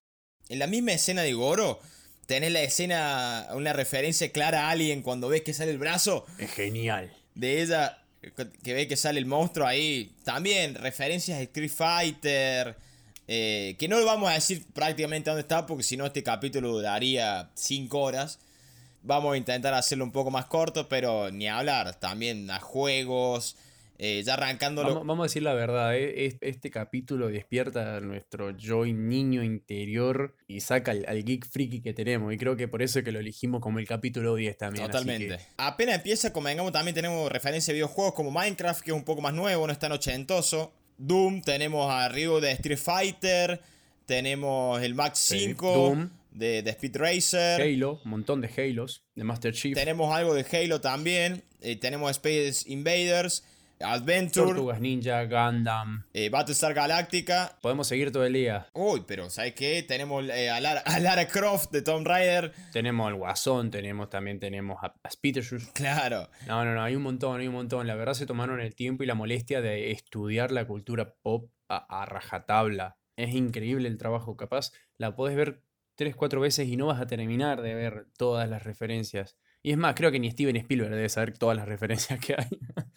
En 0.48 0.58
la 0.58 0.66
misma 0.66 0.92
escena 0.92 1.22
de 1.22 1.32
Goro 1.32 1.80
tenés 2.28 2.52
la 2.52 2.60
escena, 2.60 3.48
una 3.54 3.72
referencia 3.72 4.30
clara 4.30 4.66
a 4.66 4.70
alguien 4.70 5.00
cuando 5.00 5.30
ves 5.30 5.40
que 5.40 5.54
sale 5.54 5.70
el 5.70 5.78
brazo. 5.78 6.26
Es 6.38 6.50
genial. 6.52 7.10
De 7.34 7.62
ella, 7.62 8.02
que 8.62 8.74
ve 8.74 8.86
que 8.86 8.98
sale 8.98 9.18
el 9.18 9.24
monstruo 9.24 9.66
ahí. 9.66 10.12
También 10.24 10.74
referencias 10.74 11.38
de 11.38 11.44
Street 11.44 11.72
Fighter. 11.74 12.76
Eh, 13.28 13.76
que 13.78 13.88
no 13.88 14.04
vamos 14.04 14.30
a 14.30 14.34
decir 14.34 14.62
prácticamente 14.74 15.30
dónde 15.30 15.40
está, 15.40 15.64
porque 15.64 15.82
si 15.82 15.96
no 15.96 16.04
este 16.04 16.22
capítulo 16.22 16.70
duraría 16.70 17.48
5 17.54 17.98
horas. 17.98 18.38
Vamos 19.02 19.32
a 19.32 19.38
intentar 19.38 19.72
hacerlo 19.72 20.04
un 20.04 20.12
poco 20.12 20.30
más 20.30 20.44
corto, 20.44 20.86
pero 20.86 21.30
ni 21.30 21.48
hablar. 21.48 21.98
También 21.98 22.50
a 22.50 22.60
juegos, 22.60 23.56
eh, 24.00 24.22
ya 24.24 24.34
arrancándolo. 24.34 25.04
Vamos, 25.04 25.24
a 25.24 25.26
decir 25.26 25.42
la 25.42 25.54
verdad, 25.54 25.96
eh, 25.96 26.38
este 26.40 26.70
capítulo 26.70 27.26
despierta 27.28 28.00
nuestro 28.00 28.56
yo 28.56 28.86
niño 28.86 29.42
interior 29.42 30.36
y 30.46 30.60
saca 30.60 30.92
al, 30.92 31.24
geek 31.24 31.44
freaky 31.48 31.80
que 31.80 31.92
tenemos. 31.92 32.32
Y 32.32 32.38
creo 32.38 32.56
que 32.56 32.68
por 32.68 32.80
eso 32.80 33.00
es 33.00 33.04
que 33.04 33.10
lo 33.10 33.18
elegimos 33.18 33.60
como 33.60 33.80
el 33.80 33.88
capítulo 33.88 34.36
10 34.36 34.56
también. 34.56 34.86
Totalmente. 34.86 35.38
Apenas 35.56 35.96
empieza, 35.96 36.32
como 36.32 36.46
vengamos, 36.46 36.70
también 36.70 36.94
tenemos 36.94 37.30
referencia 37.30 37.72
a 37.72 37.74
videojuegos 37.74 38.14
como 38.14 38.30
Minecraft, 38.30 38.82
que 38.82 38.92
es 38.92 38.96
un 38.96 39.04
poco 39.04 39.20
más 39.20 39.34
nuevo, 39.34 39.66
no 39.66 39.72
es 39.72 39.80
tan 39.80 39.90
ochentoso. 39.90 40.72
Doom, 40.96 41.42
tenemos 41.42 41.90
a 41.90 42.08
Ryu 42.08 42.38
de 42.38 42.52
Street 42.52 42.78
Fighter, 42.78 43.60
tenemos 44.06 44.80
el 44.80 44.94
Max 44.94 45.18
5. 45.18 46.08
De, 46.30 46.60
Speed 46.60 46.96
Racer. 46.96 47.60
Halo, 47.60 48.00
un 48.04 48.10
montón 48.12 48.40
de 48.40 48.48
Halos, 48.56 49.02
de 49.16 49.24
Master 49.24 49.52
Chief. 49.52 49.74
Tenemos 49.74 50.14
algo 50.14 50.34
de 50.34 50.46
Halo 50.52 50.80
también. 50.80 51.42
Eh, 51.60 51.74
tenemos 51.74 52.12
Space 52.12 52.62
Invaders. 52.66 53.42
Adventure. 53.80 54.46
Tortugas 54.46 54.80
Ninja, 54.80 55.24
Gundam. 55.24 56.04
Eh, 56.12 56.28
Battlestar 56.30 56.74
Galactica. 56.74 57.56
Podemos 57.62 57.86
seguir 57.86 58.10
todo 58.10 58.24
el 58.24 58.32
día. 58.32 58.66
Uy, 58.74 59.04
pero 59.06 59.30
¿sabes 59.30 59.54
qué? 59.54 59.82
Tenemos 59.82 60.24
eh, 60.28 60.50
a, 60.50 60.60
Lara, 60.60 61.28
Croft 61.28 61.70
de 61.70 61.82
Tomb 61.82 62.06
Raider. 62.06 62.52
Tenemos 62.72 63.06
al 63.06 63.14
Guasón, 63.14 63.70
tenemos 63.70 64.10
también 64.10 64.40
tenemos 64.40 64.78
a, 64.82 64.86
a 64.86 65.10
Claro. 65.74 66.28
No, 66.46 66.64
no, 66.64 66.74
no, 66.74 66.82
hay 66.82 66.96
un 66.96 67.02
montón, 67.02 67.40
hay 67.40 67.46
un 67.46 67.54
montón. 67.54 67.86
La 67.86 67.94
verdad 67.94 68.14
se 68.14 68.26
tomaron 68.26 68.60
el 68.60 68.74
tiempo 68.74 69.04
y 69.04 69.06
la 69.06 69.14
molestia 69.14 69.60
de 69.60 69.92
estudiar 69.92 70.50
la 70.50 70.66
cultura 70.66 71.14
pop 71.22 71.50
a, 71.68 72.06
rajatabla. 72.06 72.98
Es 73.16 73.34
increíble 73.34 73.88
el 73.88 73.98
trabajo. 73.98 74.36
Capaz 74.36 74.72
la 74.96 75.14
podés 75.14 75.36
ver 75.36 75.62
tres, 75.94 76.16
cuatro 76.16 76.40
veces 76.40 76.68
y 76.68 76.76
no 76.76 76.86
vas 76.86 77.00
a 77.00 77.06
terminar 77.06 77.62
de 77.62 77.74
ver 77.74 78.06
todas 78.16 78.48
las 78.48 78.62
referencias. 78.64 79.36
Y 79.62 79.72
es 79.72 79.76
más, 79.76 79.94
creo 79.94 80.10
que 80.10 80.20
ni 80.20 80.30
Steven 80.30 80.56
Spielberg 80.56 80.94
debe 80.94 81.08
saber 81.08 81.36
todas 81.36 81.56
las 81.56 81.66
referencias 81.66 82.20
que 82.20 82.34
hay. 82.34 82.48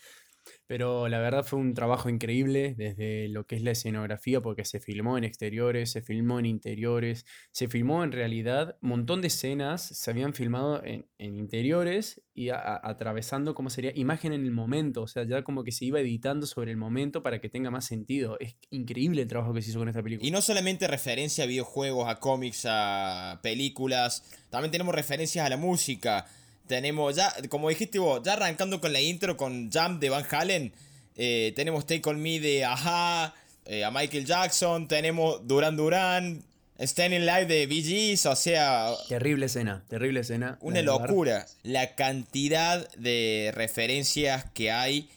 Pero 0.72 1.10
la 1.10 1.20
verdad 1.20 1.44
fue 1.44 1.60
un 1.60 1.74
trabajo 1.74 2.08
increíble 2.08 2.76
desde 2.78 3.28
lo 3.28 3.46
que 3.46 3.58
es 3.58 3.62
la 3.62 3.72
escenografía, 3.72 4.40
porque 4.40 4.64
se 4.64 4.80
filmó 4.80 5.18
en 5.18 5.26
exteriores, 5.26 5.92
se 5.92 6.02
filmó 6.02 6.40
en 6.40 6.46
interiores, 6.46 7.26
se 7.52 7.68
filmó 7.68 8.06
en 8.06 8.14
realidad 8.14 8.78
un 8.82 8.88
montón 8.88 9.20
de 9.20 9.28
escenas, 9.28 9.82
se 9.82 10.12
habían 10.12 10.34
filmado 10.34 10.82
en, 10.86 11.06
interiores 11.20 12.22
y 12.34 12.52
atravesando, 12.52 13.54
¿cómo 13.54 13.70
sería? 13.70 13.92
Imagen 13.96 14.32
en 14.32 14.46
el 14.46 14.52
momento, 14.52 15.02
o 15.02 15.08
sea, 15.08 15.26
ya 15.26 15.44
como 15.44 15.66
que 15.66 15.74
se 15.74 15.84
iba 15.84 16.00
editando 16.00 16.48
sobre 16.48 16.72
el 16.72 16.78
momento 16.78 17.22
para 17.22 17.42
que 17.42 17.50
tenga 17.50 17.70
más 17.70 17.84
sentido. 17.84 18.38
Es 18.40 18.56
increíble 18.70 19.24
el 19.24 19.28
trabajo 19.28 19.54
que 19.54 19.62
se 19.62 19.72
hizo 19.72 19.80
con 19.80 19.90
esta 19.90 20.02
película. 20.02 20.26
Y 20.26 20.32
no 20.32 20.42
solamente 20.42 20.88
referencia 20.88 21.44
a 21.44 21.48
videojuegos, 21.48 22.08
a 22.08 22.22
cómics, 22.22 22.66
a 22.66 23.42
películas, 23.44 24.24
también 24.50 24.72
tenemos 24.72 24.96
referencias 24.96 25.46
a 25.46 25.50
la 25.50 25.58
música. 25.58 26.28
Tenemos 26.68 27.16
ya, 27.16 27.34
como 27.50 27.70
dijiste 27.70 28.00
vos, 28.00 28.22
ya 28.24 28.34
arrancando 28.34 28.80
con 28.80 28.94
la 28.94 29.02
intro 29.02 29.36
con 29.38 29.72
Jump 29.72 30.00
de 30.00 30.10
Van 30.10 30.26
Halen. 30.30 30.74
Eh, 31.16 31.54
tenemos 31.56 31.86
Take 31.86 32.08
On 32.10 32.22
Me 32.22 32.40
de 32.40 32.64
Aja, 32.64 33.34
eh, 33.66 33.84
a 33.84 33.92
Michael 33.92 34.26
Jackson. 34.26 34.88
Tenemos 34.88 35.48
Duran 35.48 35.76
Duran, 35.76 36.44
Standing 36.80 37.26
Live 37.26 37.46
de 37.46 37.68
Bee 37.68 38.18
o 38.26 38.36
sea... 38.36 38.94
Terrible 39.08 39.46
escena, 39.46 39.84
terrible 39.88 40.22
escena. 40.22 40.58
Una 40.62 40.82
locura. 40.82 41.46
La 41.64 41.96
cantidad 41.96 42.90
de 42.96 43.52
referencias 43.54 44.46
que 44.54 44.72
hay 44.72 45.10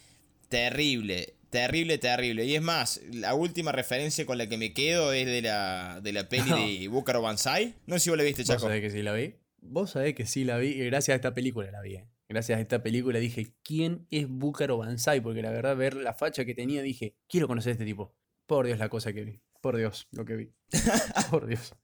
terrible. 0.49 1.35
Terrible, 1.51 1.99
terrible. 1.99 2.45
Y 2.45 2.57
es 2.57 2.63
más, 2.63 3.01
la 3.13 3.35
última 3.35 3.71
referencia 3.71 4.27
con 4.27 4.39
la 4.39 4.49
que 4.49 4.59
me 4.59 4.73
quedo 4.73 5.13
es 5.13 5.25
de 5.27 5.41
la, 5.41 6.01
de 6.03 6.13
la 6.13 6.29
peli 6.29 6.81
de 6.81 6.89
Búcaro 6.89 7.23
Banzai. 7.23 7.75
No 7.87 7.95
sé 7.95 8.01
si 8.01 8.11
vos 8.11 8.19
la 8.19 8.25
viste, 8.25 8.45
Chaco. 8.45 8.63
¿Vos 8.63 8.69
sabés 8.69 8.83
que 8.83 8.91
sí 8.91 9.03
la 9.03 9.13
vi? 9.13 9.35
Vos 9.67 9.93
sabés 9.93 10.15
que 10.15 10.27
sí 10.27 10.45
la 10.45 10.59
vi 10.59 10.69
y 10.69 10.85
gracias 10.87 11.15
a 11.15 11.17
esta 11.17 11.35
película 11.35 11.71
la 11.71 11.81
vi. 11.81 11.97
¿eh? 11.97 12.09
Gracias 12.29 12.59
a 12.59 12.61
esta 12.61 12.83
película 12.83 13.19
dije, 13.19 13.55
¿quién 13.63 14.07
es 14.11 14.29
Búcaro 14.29 14.77
Banzai? 14.77 15.21
Porque 15.21 15.43
la 15.43 15.51
verdad, 15.51 15.77
ver 15.77 15.95
la 15.97 16.15
facha 16.15 16.45
que 16.45 16.55
tenía, 16.55 16.83
dije, 16.83 17.17
quiero 17.29 17.49
conocer 17.49 17.71
a 17.71 17.73
este 17.73 17.85
tipo. 17.85 18.15
Por 18.47 18.67
Dios, 18.67 18.79
la 18.79 18.89
cosa 18.89 19.13
que 19.13 19.25
vi. 19.25 19.41
Por 19.61 19.77
Dios, 19.77 20.07
lo 20.11 20.25
que 20.25 20.37
vi. 20.37 20.53
Por 21.31 21.47
Dios. 21.47 21.75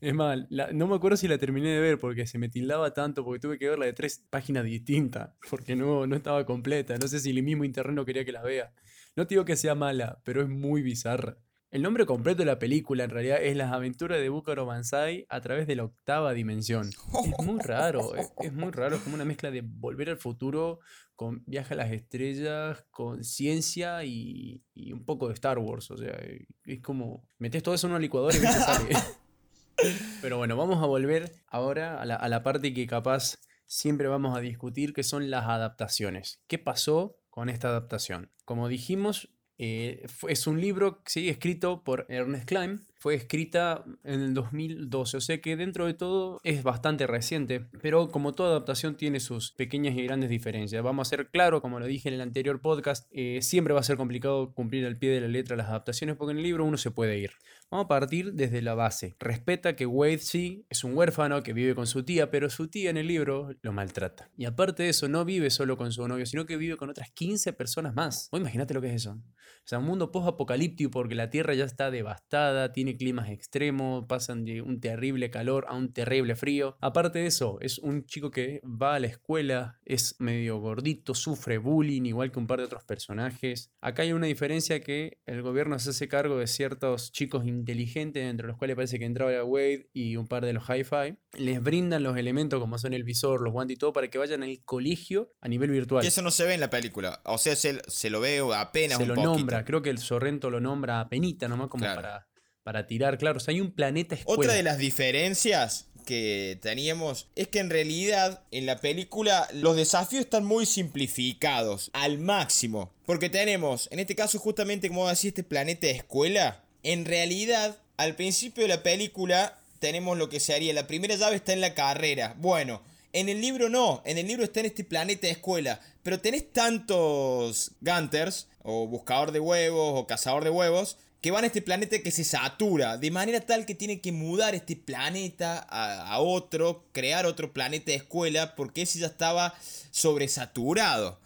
Es 0.00 0.14
mal, 0.14 0.46
no 0.50 0.86
me 0.86 0.94
acuerdo 0.94 1.16
si 1.16 1.26
la 1.26 1.38
terminé 1.38 1.70
de 1.70 1.80
ver 1.80 1.98
porque 1.98 2.26
se 2.26 2.38
me 2.38 2.48
tildaba 2.48 2.92
tanto, 2.92 3.24
porque 3.24 3.40
tuve 3.40 3.58
que 3.58 3.68
verla 3.68 3.86
de 3.86 3.92
tres 3.94 4.24
páginas 4.30 4.64
distintas, 4.64 5.30
porque 5.50 5.74
no, 5.74 6.06
no 6.06 6.14
estaba 6.14 6.44
completa. 6.44 6.96
No 6.98 7.08
sé 7.08 7.18
si 7.18 7.30
el 7.30 7.42
mismo 7.42 7.64
internet 7.64 7.96
no 7.96 8.04
quería 8.04 8.24
que 8.24 8.32
la 8.32 8.42
vea. 8.42 8.72
No 9.16 9.26
te 9.26 9.34
digo 9.34 9.44
que 9.44 9.56
sea 9.56 9.74
mala, 9.74 10.20
pero 10.24 10.42
es 10.42 10.48
muy 10.48 10.82
bizarra. 10.82 11.38
El 11.70 11.82
nombre 11.82 12.06
completo 12.06 12.38
de 12.38 12.46
la 12.46 12.58
película 12.58 13.04
en 13.04 13.10
realidad 13.10 13.42
es 13.42 13.54
Las 13.54 13.72
aventuras 13.72 14.18
de 14.18 14.30
Búcaro 14.30 14.64
Banzai 14.64 15.26
a 15.28 15.40
través 15.42 15.66
de 15.66 15.76
la 15.76 15.84
octava 15.84 16.32
dimensión. 16.32 16.88
Es 16.88 17.44
muy 17.44 17.60
raro, 17.60 18.14
es, 18.16 18.52
muy 18.54 18.70
raro, 18.70 18.96
es 18.96 19.02
como 19.02 19.16
una 19.16 19.26
mezcla 19.26 19.50
de 19.50 19.60
volver 19.62 20.08
al 20.08 20.16
futuro 20.16 20.80
con 21.14 21.42
viaje 21.46 21.74
a 21.74 21.76
las 21.76 21.92
estrellas, 21.92 22.86
con 22.90 23.22
ciencia 23.22 24.02
y, 24.04 24.64
un 24.90 25.04
poco 25.04 25.28
de 25.28 25.34
Star 25.34 25.58
Wars. 25.58 25.90
O 25.90 25.98
sea, 25.98 26.18
es 26.64 26.80
como 26.80 27.28
metes 27.36 27.62
todo 27.62 27.74
eso 27.74 27.86
en 27.86 27.92
una 27.92 28.00
licuadora 28.00 28.34
y 28.34 28.40
te 28.40 28.46
sale. 28.46 28.96
Pero 30.22 30.38
bueno, 30.38 30.56
vamos 30.56 30.82
a 30.82 30.86
volver 30.86 31.34
ahora 31.48 32.00
a 32.00 32.06
la, 32.06 32.14
a 32.14 32.28
la 32.30 32.42
parte 32.42 32.72
que 32.72 32.86
capaz 32.86 33.40
siempre 33.66 34.08
vamos 34.08 34.34
a 34.34 34.40
discutir, 34.40 34.94
que 34.94 35.02
son 35.02 35.28
las 35.28 35.44
adaptaciones. 35.44 36.42
¿Qué 36.46 36.58
pasó 36.58 37.18
con 37.28 37.50
esta 37.50 37.68
adaptación? 37.68 38.32
Como 38.46 38.68
dijimos, 38.68 39.28
eh, 39.58 40.06
es 40.28 40.46
un 40.46 40.60
libro 40.60 41.02
¿sí? 41.04 41.28
escrito 41.28 41.82
por 41.82 42.06
Ernest 42.08 42.46
Klein. 42.46 42.80
Fue 42.98 43.14
escrita 43.14 43.84
en 44.02 44.20
el 44.20 44.34
2012, 44.34 45.16
o 45.16 45.20
sea 45.20 45.40
que 45.40 45.56
dentro 45.56 45.86
de 45.86 45.94
todo 45.94 46.40
es 46.42 46.62
bastante 46.64 47.06
reciente, 47.06 47.60
pero 47.80 48.08
como 48.10 48.32
toda 48.32 48.50
adaptación 48.50 48.96
tiene 48.96 49.20
sus 49.20 49.52
pequeñas 49.52 49.96
y 49.96 50.02
grandes 50.02 50.30
diferencias. 50.30 50.82
Vamos 50.82 51.06
a 51.06 51.10
ser 51.10 51.28
claro, 51.30 51.62
como 51.62 51.78
lo 51.78 51.86
dije 51.86 52.08
en 52.08 52.16
el 52.16 52.20
anterior 52.20 52.60
podcast, 52.60 53.08
eh, 53.12 53.38
siempre 53.40 53.72
va 53.72 53.80
a 53.80 53.84
ser 53.84 53.96
complicado 53.96 54.52
cumplir 54.52 54.84
al 54.84 54.98
pie 54.98 55.10
de 55.10 55.20
la 55.20 55.28
letra 55.28 55.56
las 55.56 55.68
adaptaciones 55.68 56.16
porque 56.16 56.32
en 56.32 56.38
el 56.38 56.42
libro 56.42 56.64
uno 56.64 56.76
se 56.76 56.90
puede 56.90 57.18
ir. 57.18 57.30
Vamos 57.70 57.84
a 57.84 57.88
partir 57.88 58.32
desde 58.32 58.62
la 58.62 58.74
base. 58.74 59.14
Respeta 59.18 59.76
que 59.76 59.84
Wade 59.84 60.18
sí 60.18 60.64
es 60.70 60.84
un 60.84 60.96
huérfano 60.96 61.42
que 61.42 61.52
vive 61.52 61.74
con 61.74 61.86
su 61.86 62.02
tía, 62.02 62.30
pero 62.30 62.48
su 62.48 62.68
tía 62.68 62.88
en 62.88 62.96
el 62.96 63.06
libro 63.06 63.50
lo 63.60 63.72
maltrata. 63.72 64.30
Y 64.38 64.46
aparte 64.46 64.84
de 64.84 64.88
eso, 64.88 65.06
no 65.06 65.26
vive 65.26 65.50
solo 65.50 65.76
con 65.76 65.92
su 65.92 66.08
novio, 66.08 66.24
sino 66.24 66.46
que 66.46 66.56
vive 66.56 66.78
con 66.78 66.88
otras 66.88 67.10
15 67.10 67.52
personas 67.52 67.94
más. 67.94 68.28
O 68.32 68.38
imagínate 68.38 68.72
lo 68.72 68.80
que 68.80 68.88
es 68.88 68.94
eso. 68.94 69.12
O 69.12 69.68
sea, 69.68 69.80
un 69.80 69.84
mundo 69.84 70.10
post-apocalíptico 70.10 70.90
porque 70.90 71.14
la 71.14 71.28
Tierra 71.28 71.52
ya 71.52 71.66
está 71.66 71.90
devastada, 71.90 72.72
tiene 72.72 72.87
climas 72.96 73.30
extremos, 73.30 74.06
pasan 74.06 74.44
de 74.44 74.62
un 74.62 74.80
terrible 74.80 75.30
calor 75.30 75.66
a 75.68 75.74
un 75.74 75.92
terrible 75.92 76.36
frío. 76.36 76.76
Aparte 76.80 77.20
de 77.20 77.26
eso, 77.26 77.58
es 77.60 77.78
un 77.78 78.06
chico 78.06 78.30
que 78.30 78.60
va 78.64 78.94
a 78.94 79.00
la 79.00 79.06
escuela, 79.06 79.80
es 79.84 80.16
medio 80.18 80.58
gordito, 80.58 81.14
sufre 81.14 81.58
bullying, 81.58 82.02
igual 82.02 82.32
que 82.32 82.38
un 82.38 82.46
par 82.46 82.58
de 82.58 82.64
otros 82.64 82.84
personajes. 82.84 83.72
Acá 83.80 84.02
hay 84.02 84.12
una 84.12 84.26
diferencia 84.26 84.80
que 84.80 85.18
el 85.26 85.42
gobierno 85.42 85.78
se 85.78 85.90
hace 85.90 86.08
cargo 86.08 86.38
de 86.38 86.46
ciertos 86.46 87.12
chicos 87.12 87.46
inteligentes, 87.46 88.24
entre 88.24 88.46
los 88.46 88.56
cuales 88.56 88.76
parece 88.76 88.98
que 88.98 89.04
entraba 89.04 89.44
Wade 89.44 89.90
y 89.92 90.16
un 90.16 90.26
par 90.26 90.44
de 90.44 90.52
los 90.52 90.64
hi-fi. 90.68 91.16
Les 91.38 91.62
brindan 91.62 92.02
los 92.02 92.16
elementos 92.16 92.60
como 92.60 92.78
son 92.78 92.94
el 92.94 93.04
visor, 93.04 93.42
los 93.42 93.52
guantes 93.52 93.76
y 93.76 93.78
todo 93.78 93.92
para 93.92 94.08
que 94.08 94.18
vayan 94.18 94.42
al 94.42 94.62
colegio 94.64 95.32
a 95.40 95.48
nivel 95.48 95.70
virtual. 95.70 96.04
Y 96.04 96.08
eso 96.08 96.22
no 96.22 96.30
se 96.30 96.44
ve 96.44 96.54
en 96.54 96.60
la 96.60 96.70
película. 96.70 97.20
O 97.24 97.38
sea, 97.38 97.56
se, 97.56 97.80
se 97.86 98.10
lo 98.10 98.20
ve 98.20 98.42
apenas 98.54 98.98
se 98.98 99.02
un 99.04 99.08
lo 99.10 99.16
nombra, 99.16 99.64
creo 99.64 99.82
que 99.82 99.90
el 99.90 99.98
Sorrento 99.98 100.50
lo 100.50 100.60
nombra 100.60 101.00
a 101.00 101.08
penita 101.08 101.48
nomás 101.48 101.68
como 101.68 101.84
para, 101.84 102.28
para 102.68 102.86
tirar, 102.86 103.16
claro. 103.16 103.38
O 103.38 103.40
sea, 103.40 103.52
hay 103.52 103.62
un 103.62 103.70
planeta 103.70 104.14
escuela. 104.14 104.40
Otra 104.42 104.52
de 104.52 104.62
las 104.62 104.76
diferencias 104.76 105.86
que 106.04 106.58
teníamos 106.60 107.26
es 107.34 107.48
que 107.48 107.60
en 107.60 107.70
realidad 107.70 108.42
en 108.50 108.66
la 108.66 108.82
película 108.82 109.48
los 109.54 109.74
desafíos 109.74 110.24
están 110.24 110.44
muy 110.44 110.66
simplificados 110.66 111.88
al 111.94 112.18
máximo. 112.18 112.92
Porque 113.06 113.30
tenemos, 113.30 113.88
en 113.90 114.00
este 114.00 114.14
caso 114.14 114.38
justamente 114.38 114.88
como 114.88 115.08
decía 115.08 115.28
este 115.28 115.44
planeta 115.44 115.86
de 115.86 115.94
escuela, 115.94 116.62
en 116.82 117.06
realidad 117.06 117.78
al 117.96 118.16
principio 118.16 118.64
de 118.64 118.68
la 118.68 118.82
película 118.82 119.58
tenemos 119.78 120.18
lo 120.18 120.28
que 120.28 120.38
se 120.38 120.52
haría, 120.52 120.74
la 120.74 120.86
primera 120.86 121.16
llave 121.16 121.36
está 121.36 121.54
en 121.54 121.62
la 121.62 121.72
carrera. 121.72 122.34
Bueno, 122.36 122.82
en 123.14 123.30
el 123.30 123.40
libro 123.40 123.70
no, 123.70 124.02
en 124.04 124.18
el 124.18 124.26
libro 124.26 124.44
está 124.44 124.60
en 124.60 124.66
este 124.66 124.84
planeta 124.84 125.26
de 125.26 125.32
escuela, 125.32 125.80
pero 126.02 126.20
tenés 126.20 126.52
tantos 126.52 127.70
Gunters, 127.80 128.46
o 128.62 128.86
buscador 128.86 129.32
de 129.32 129.40
huevos, 129.40 129.92
o 129.94 130.06
cazador 130.06 130.44
de 130.44 130.50
huevos, 130.50 130.98
que 131.20 131.30
van 131.30 131.44
a 131.44 131.48
este 131.48 131.62
planeta 131.62 131.98
que 131.98 132.10
se 132.10 132.24
satura, 132.24 132.96
de 132.96 133.10
manera 133.10 133.40
tal 133.40 133.66
que 133.66 133.74
tiene 133.74 134.00
que 134.00 134.12
mudar 134.12 134.54
este 134.54 134.76
planeta 134.76 135.58
a, 135.58 136.20
otro, 136.20 136.84
crear 136.92 137.26
otro 137.26 137.52
planeta 137.52 137.90
de 137.90 137.96
escuela, 137.96 138.54
porque 138.54 138.82
ese 138.82 139.00
ya 139.00 139.06
estaba 139.06 139.54
sobresaturado. 139.90 141.18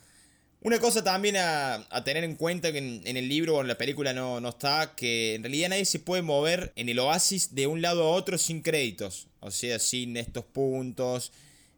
Una 0.62 0.78
cosa 0.78 1.02
también 1.02 1.36
a, 1.36 1.86
tener 2.04 2.24
en 2.24 2.36
cuenta 2.36 2.72
que 2.72 2.78
en, 2.78 3.16
el 3.16 3.28
libro 3.28 3.56
o 3.56 3.60
en 3.60 3.68
la 3.68 3.76
película 3.76 4.12
no, 4.12 4.40
no 4.40 4.50
está, 4.50 4.94
que 4.94 5.34
en 5.34 5.42
realidad 5.42 5.70
nadie 5.70 5.84
se 5.84 5.98
puede 5.98 6.22
mover 6.22 6.72
en 6.76 6.88
el 6.88 6.98
oasis 6.98 7.54
de 7.54 7.66
un 7.66 7.82
lado 7.82 8.04
a 8.04 8.10
otro 8.10 8.38
sin 8.38 8.62
créditos, 8.62 9.26
o 9.40 9.50
sea, 9.50 9.78
sin 9.78 10.16
estos 10.16 10.44
puntos, 10.44 11.32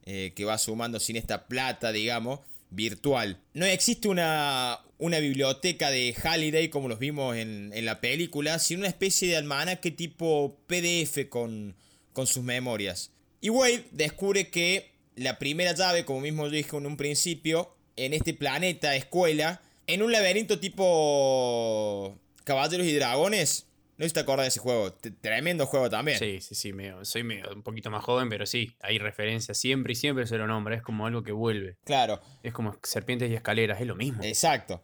eh, 0.04 0.32
que 0.36 0.44
va 0.44 0.58
sumando 0.58 1.00
sin 1.00 1.16
esta 1.16 1.46
plata, 1.46 1.90
digamos, 1.90 2.40
virtual. 2.70 3.40
No 3.54 3.64
existe 3.64 4.06
una, 4.06 4.78
una 4.98 5.18
biblioteca 5.18 5.90
de 5.90 6.14
Halliday 6.14 6.68
como 6.68 6.88
los 6.88 6.98
vimos 6.98 7.36
en, 7.36 7.72
la 7.84 8.00
película, 8.00 8.58
sino 8.58 8.80
una 8.80 8.88
especie 8.88 9.28
de 9.28 9.36
almanaque 9.36 9.90
tipo 9.90 10.58
PDF 10.66 11.28
con, 11.28 11.74
con 12.12 12.26
sus 12.26 12.42
memorias. 12.42 13.10
Y 13.40 13.50
Wade 13.50 13.84
descubre 13.90 14.48
que 14.48 14.92
la 15.16 15.38
primera 15.38 15.74
llave, 15.74 16.04
como 16.04 16.20
mismo 16.20 16.48
dije 16.48 16.76
en 16.76 16.86
un 16.86 16.96
principio, 16.96 17.74
en 17.96 18.14
este 18.14 18.34
planeta 18.34 18.96
escuela, 18.96 19.60
en 19.86 20.02
un 20.02 20.12
laberinto 20.12 20.58
tipo 20.58 22.18
Caballeros 22.44 22.86
y 22.86 22.94
Dragones, 22.94 23.66
no 23.96 24.04
sé 24.04 24.08
si 24.08 24.14
te 24.14 24.20
acuerdas 24.20 24.46
de 24.46 24.48
ese 24.48 24.60
juego. 24.60 24.92
tremendo 25.20 25.66
juego 25.66 25.88
también. 25.88 26.18
Sí, 26.18 26.40
sí, 26.40 26.54
sí. 26.54 26.72
soy 27.02 27.22
un 27.22 27.62
poquito 27.62 27.90
más 27.90 28.02
joven, 28.02 28.28
pero 28.28 28.44
sí, 28.44 28.76
hay 28.80 28.98
referencias 28.98 29.56
siempre 29.56 29.92
y 29.92 29.96
siempre 29.96 30.26
se 30.26 30.36
lo 30.36 30.46
nombra. 30.48 30.74
Es 30.74 30.82
como 30.82 31.06
algo 31.06 31.22
que 31.22 31.32
vuelve. 31.32 31.76
Claro. 31.84 32.20
Es 32.42 32.52
como 32.52 32.76
serpientes 32.82 33.30
y 33.30 33.34
escaleras, 33.34 33.80
es 33.80 33.86
lo 33.86 33.94
mismo. 33.94 34.22
Exacto. 34.24 34.82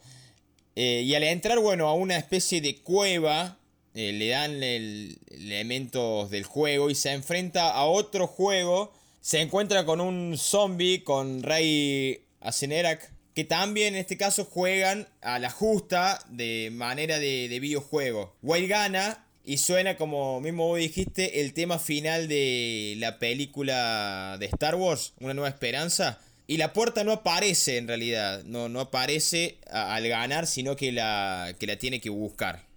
Eh, 0.77 1.03
y 1.05 1.15
al 1.15 1.25
entrar, 1.25 1.59
bueno, 1.59 1.89
a 1.89 1.95
una 1.95 2.17
especie 2.17 2.61
de 2.61 2.83
cueva, 2.83 3.59
eh, 3.95 4.13
le 4.13 4.29
dan 4.29 4.63
el, 4.63 5.19
elementos 5.29 6.31
del 6.31 6.45
juego 6.45 6.89
y 6.91 6.95
se 6.95 7.13
enfrenta 7.13 7.73
a 7.73 7.85
otro 7.85 8.29
juego. 8.29 8.93
Se 9.21 9.41
encuentra 9.41 9.85
con 9.85 10.01
un 10.01 10.39
zombie, 10.39 11.03
con 11.03 11.43
Rey 11.43 12.23
Asenerak, 12.41 13.13
que 13.35 13.45
también 13.45 13.95
en 13.95 14.01
este 14.01 14.17
caso 14.17 14.45
juegan 14.45 15.09
a 15.21 15.39
la 15.39 15.51
justa 15.51 16.25
de 16.29 16.71
manera 16.73 17.19
de, 17.19 17.59
videojuego. 17.61 18.35
Wild 18.43 18.69
gana 18.69 19.25
y 19.45 19.59
suena 19.59 19.97
como 19.97 20.41
mismo 20.41 20.69
vos 20.69 20.79
dijiste 20.79 21.41
el 21.41 21.55
tema 21.55 21.79
final 21.79 22.29
de 22.29 22.95
la 22.99 23.19
película 23.19 24.37
de 24.39 24.47
Star 24.47 24.75
Wars, 24.75 25.15
Una 25.21 25.35
Nueva 25.35 25.49
Esperanza. 25.49 26.21
Y 26.47 26.57
la 26.57 26.73
puerta 26.73 27.05
no 27.05 27.13
aparece 27.13 27.77
en 27.77 27.87
realidad, 27.87 28.43
no, 28.45 28.69
no 28.69 28.81
aparece 28.81 29.59
al 29.71 30.09
ganar, 30.09 30.49
sino 30.49 30.75
que 30.75 30.91
la, 30.91 31.55
que 31.59 31.67
la 31.69 31.77
tiene 31.77 32.01
que 32.01 32.11
buscar. 32.11 32.70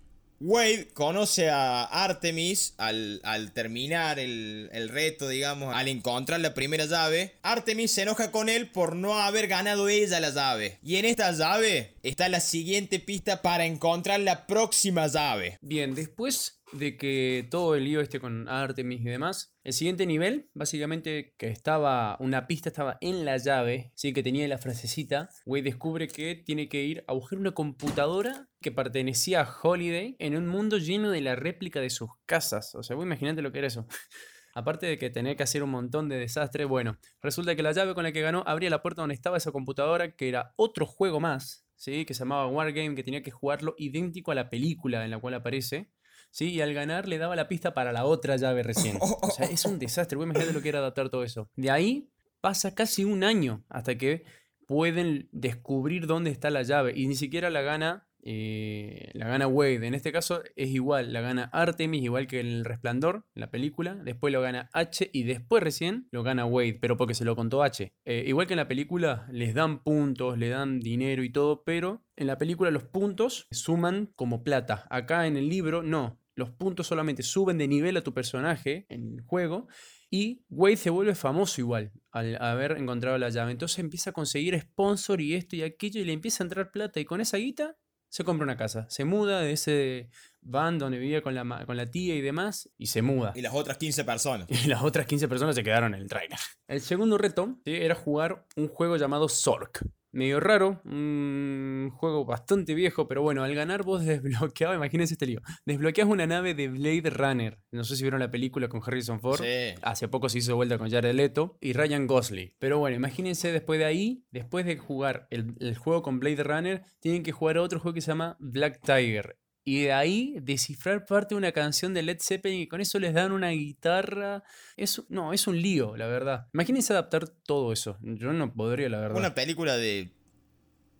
Wade 0.46 0.90
conoce 0.94 1.50
a 1.50 1.84
Artemis 1.86 2.74
al, 2.78 3.22
terminar 3.54 4.20
el, 4.20 4.70
el, 4.74 4.90
reto, 4.90 5.30
digamos, 5.30 5.74
al 5.74 5.88
encontrar 5.88 6.42
la 6.42 6.54
primera 6.54 6.86
llave. 6.86 7.38
Artemis 7.44 7.92
se 7.92 8.02
enoja 8.02 8.30
con 8.30 8.50
él 8.50 8.70
por 8.70 8.98
no 8.98 9.18
haber 9.22 9.48
ganado 9.48 9.88
ella 9.88 10.20
la 10.20 10.32
llave. 10.32 10.80
Y 10.84 10.98
en 10.98 11.06
esta 11.06 11.32
llave 11.32 11.94
está 12.04 12.28
la 12.28 12.42
siguiente 12.42 13.00
pista 13.00 13.42
para 13.42 13.66
encontrar 13.66 14.20
la 14.20 14.46
próxima 14.46 15.08
llave. 15.08 15.60
Bien, 15.62 15.96
después 15.96 16.60
de 16.74 16.98
que 16.98 17.48
todo 17.50 17.76
el 17.76 17.86
lío 17.86 18.02
este 18.02 18.20
con 18.20 18.50
Artemis 18.50 19.02
y 19.02 19.06
demás, 19.06 19.56
el 19.64 19.74
siguiente 19.74 20.06
nivel, 20.06 20.50
básicamente 20.54 21.36
que 21.38 21.48
estaba, 21.48 22.18
una 22.20 22.48
pista 22.48 22.70
estaba 22.70 22.98
en 23.02 23.26
la 23.26 23.38
llave, 23.38 23.92
sí, 23.96 24.14
que 24.14 24.24
tenía 24.24 24.48
la 24.48 24.58
frasecita, 24.58 25.30
Wade 25.46 25.64
descubre 25.64 26.08
que 26.08 26.36
tiene 26.36 26.70
que 26.70 26.84
ir 26.84 27.04
a 27.08 27.14
buscar 27.14 27.40
una 27.40 27.52
computadora 27.52 28.50
que 28.62 28.72
pertenecía 28.72 29.42
a 29.42 29.58
Holiday 29.62 30.16
en 30.20 30.36
un 30.36 30.48
mundo 30.48 30.78
lleno 30.78 31.12
de 31.12 31.22
la 31.22 31.36
réplica 31.36 31.80
de 31.80 31.90
sus 31.90 32.10
casas. 32.26 32.76
O 32.76 32.84
sea, 32.84 32.96
vos 32.96 33.06
imaginate 33.06 33.42
lo 33.42 33.52
que 33.52 33.60
era 33.60 33.68
eso. 33.68 33.88
Aparte 34.56 34.86
de 34.86 34.98
que 35.00 35.10
tenía 35.10 35.36
que 35.36 35.44
hacer 35.44 35.64
un 35.64 35.72
montón 35.72 36.10
de 36.10 36.18
desastres, 36.18 36.68
bueno, 36.68 37.00
resulta 37.22 37.56
que 37.56 37.64
la 37.64 37.72
llave 37.72 37.96
con 37.96 38.04
la 38.04 38.12
que 38.12 38.22
ganó 38.22 38.44
abría 38.46 38.70
la 38.70 38.84
puerta 38.84 39.02
donde 39.02 39.16
estaba 39.16 39.38
esa 39.38 39.52
computadora, 39.52 40.16
que 40.16 40.30
era 40.30 40.54
otro 40.58 40.86
juego 40.86 41.20
más, 41.20 41.66
¿sí? 41.76 42.06
que 42.06 42.14
se 42.14 42.20
llamaba 42.20 42.48
Wargame, 42.48 42.94
que 42.94 43.04
tenía 43.04 43.24
que 43.24 43.32
jugarlo 43.32 43.74
idéntico 43.78 44.32
a 44.32 44.36
la 44.36 44.50
película 44.52 45.04
en 45.04 45.12
la 45.12 45.20
cual 45.20 45.34
aparece. 45.34 45.90
¿Sí? 46.34 46.50
Y 46.50 46.62
al 46.62 46.74
ganar 46.74 47.08
le 47.08 47.20
daba 47.20 47.38
la 47.38 47.48
pista 47.48 47.74
para 47.74 47.94
la 47.94 48.04
otra 48.06 48.36
llave 48.36 48.64
recién. 48.64 48.98
O 49.00 49.30
sea, 49.30 49.46
es 49.46 49.64
un 49.64 49.80
desastre. 49.80 50.18
Voy 50.18 50.26
a 50.26 50.30
imaginar 50.32 50.54
lo 50.54 50.62
que 50.62 50.70
era 50.70 50.80
adaptar 50.80 51.10
todo 51.10 51.24
eso. 51.24 51.50
De 51.56 51.72
ahí 51.72 52.10
pasa 52.42 52.76
casi 52.76 53.06
un 53.06 53.24
año 53.24 53.64
hasta 53.70 53.98
que 53.98 54.26
pueden 54.68 55.30
descubrir 55.32 56.08
dónde 56.08 56.32
está 56.32 56.50
la 56.50 56.64
llave 56.64 56.94
y 56.96 57.08
ni 57.08 57.16
siquiera 57.16 57.50
la 57.50 57.62
gana 57.62 58.08
eh, 58.26 59.10
la 59.14 59.28
gana 59.28 59.48
Wade. 59.48 59.86
En 59.86 59.94
este 59.94 60.12
caso 60.12 60.42
es 60.56 60.70
igual, 60.70 61.12
la 61.12 61.22
gana 61.22 61.50
Artemis, 61.52 62.04
igual 62.04 62.28
que 62.28 62.40
el 62.40 62.64
Resplandor, 62.64 63.26
la 63.34 63.52
película. 63.52 63.96
Después 63.96 64.32
lo 64.32 64.42
gana 64.42 64.70
H 64.74 65.10
y 65.12 65.24
después 65.24 65.62
recién 65.62 66.08
lo 66.12 66.24
gana 66.24 66.46
Wade, 66.46 66.78
pero 66.80 66.98
porque 66.98 67.16
se 67.16 67.26
lo 67.26 67.36
contó 67.36 67.64
H. 67.64 67.94
Eh, 68.06 68.24
igual 68.26 68.48
que 68.48 68.54
en 68.54 68.58
la 68.58 68.68
película, 68.68 69.28
les 69.32 69.54
dan 69.54 69.84
puntos, 69.84 70.38
le 70.38 70.50
dan 70.50 70.80
dinero 70.80 71.24
y 71.24 71.32
todo, 71.32 71.64
pero 71.64 72.04
en 72.16 72.28
la 72.28 72.38
película 72.38 72.72
los 72.72 72.84
puntos 72.84 73.48
suman 73.52 74.12
como 74.16 74.44
plata. 74.44 74.88
Acá 74.90 75.28
en 75.28 75.38
el 75.38 75.50
libro 75.50 75.84
no. 75.84 76.23
Los 76.36 76.50
puntos 76.50 76.88
solamente 76.88 77.24
suben 77.24 77.58
de 77.58 77.68
nivel 77.68 77.98
a 77.98 78.02
tu 78.02 78.14
personaje 78.14 78.86
en 78.90 79.14
el 79.14 79.22
juego 79.22 79.68
y 80.10 80.44
Wade 80.50 80.78
se 80.78 80.90
vuelve 80.90 81.16
famoso 81.16 81.62
igual 81.62 81.92
al 82.12 82.42
haber 82.42 82.74
encontrado 82.74 83.18
la 83.18 83.30
llave. 83.30 83.52
Entonces 83.52 83.80
empieza 83.80 84.12
a 84.12 84.14
conseguir 84.14 84.60
sponsor 84.60 85.22
y 85.22 85.36
esto 85.36 85.56
y 85.56 85.64
aquello 85.64 86.02
y 86.02 86.06
le 86.06 86.14
empieza 86.14 86.44
a 86.44 86.46
entrar 86.46 86.72
plata. 86.72 87.00
Y 87.00 87.06
con 87.06 87.22
esa 87.22 87.38
guita 87.38 87.78
se 88.10 88.24
compra 88.24 88.44
una 88.44 88.58
casa, 88.58 88.86
se 88.90 89.06
muda 89.06 89.42
de 89.42 89.54
ese 89.54 90.10
van 90.42 90.78
donde 90.78 91.00
vivía 91.00 91.24
con 91.24 91.34
la, 91.34 91.66
con 91.66 91.78
la 91.78 91.90
tía 91.90 92.16
y 92.16 92.22
demás, 92.22 92.70
y 92.78 92.88
se 92.88 93.02
muda. 93.02 93.34
Y 93.36 93.42
las 93.42 93.56
otras 93.56 93.78
15 93.78 94.04
personas. 94.06 94.48
Y 94.66 94.68
las 94.68 94.84
otras 94.84 95.08
15 95.08 95.28
personas 95.28 95.56
se 95.56 95.64
quedaron 95.64 95.96
en 95.96 96.02
el 96.02 96.08
trailer. 96.08 96.38
El 96.68 96.82
segundo 96.82 97.18
reto 97.18 97.58
era 97.66 97.96
jugar 97.96 98.46
un 98.56 98.68
juego 98.68 98.98
llamado 98.98 99.28
Zork 99.30 99.84
medio 100.14 100.40
raro, 100.40 100.82
un 100.86 101.90
juego 101.94 102.24
bastante 102.24 102.74
viejo, 102.76 103.08
pero 103.08 103.22
bueno, 103.22 103.44
al 103.44 103.54
ganar 103.56 103.84
vos 103.84 104.06
desbloqueabas, 104.06 104.78
imagínense 104.78 105.16
este 105.16 105.26
lío, 105.26 105.42
desbloqueas 105.66 106.08
una 106.08 106.26
nave 106.26 106.54
de 106.54 106.70
Blade 106.70 107.10
Runner, 107.10 107.60
no 107.72 107.84
sé 107.84 107.96
si 107.96 108.04
vieron 108.04 108.20
la 108.20 108.32
película 108.32 108.70
con 108.70 108.82
Harrison 108.86 109.20
Ford, 109.20 109.42
sí. 109.42 109.76
hace 109.82 110.08
poco 110.08 110.30
se 110.30 110.38
hizo 110.38 110.56
vuelta 110.56 110.78
con 110.78 110.90
Jared 110.90 111.14
Leto 111.14 111.58
y 111.60 111.74
Ryan 111.74 112.08
Gosling, 112.08 112.54
pero 112.60 112.80
bueno, 112.80 112.96
imagínense 112.96 113.52
después 113.52 113.80
de 113.80 113.86
ahí, 113.86 114.24
después 114.32 114.66
de 114.66 114.78
jugar 114.78 115.28
el, 115.32 115.56
el 115.60 115.76
juego 115.76 116.02
con 116.02 116.20
Blade 116.20 116.44
Runner, 116.44 116.84
tienen 117.00 117.24
que 117.24 117.32
jugar 117.32 117.58
otro 117.58 117.80
juego 117.80 117.96
que 117.96 118.02
se 118.02 118.12
llama 118.12 118.38
Black 118.40 118.80
Tiger, 118.82 119.38
y 119.66 119.84
de 119.84 119.94
ahí 119.94 120.36
descifrar 120.42 121.06
parte 121.06 121.36
de 121.36 121.40
una 121.40 121.52
canción 121.52 121.94
de 121.94 122.04
Led 122.04 122.18
Zeppelin 122.22 122.62
y 122.62 122.68
con 122.68 122.82
eso 122.82 123.00
les 123.00 123.14
dan 123.14 123.32
una 123.32 123.50
guitarra. 123.50 124.44
Es, 124.76 125.02
no, 125.10 125.34
es 125.34 125.48
un 125.48 125.62
lío, 125.62 125.96
la 125.96 126.08
verdad. 126.08 126.48
Imagínense 126.54 126.94
adaptar 126.94 127.28
todo 127.28 127.72
eso. 127.72 127.98
Yo 128.02 128.34
no 128.34 128.54
podría, 128.54 128.90
la 128.90 129.00
verdad. 129.00 129.18
Una 129.18 129.34
película 129.34 129.78
de 129.78 130.12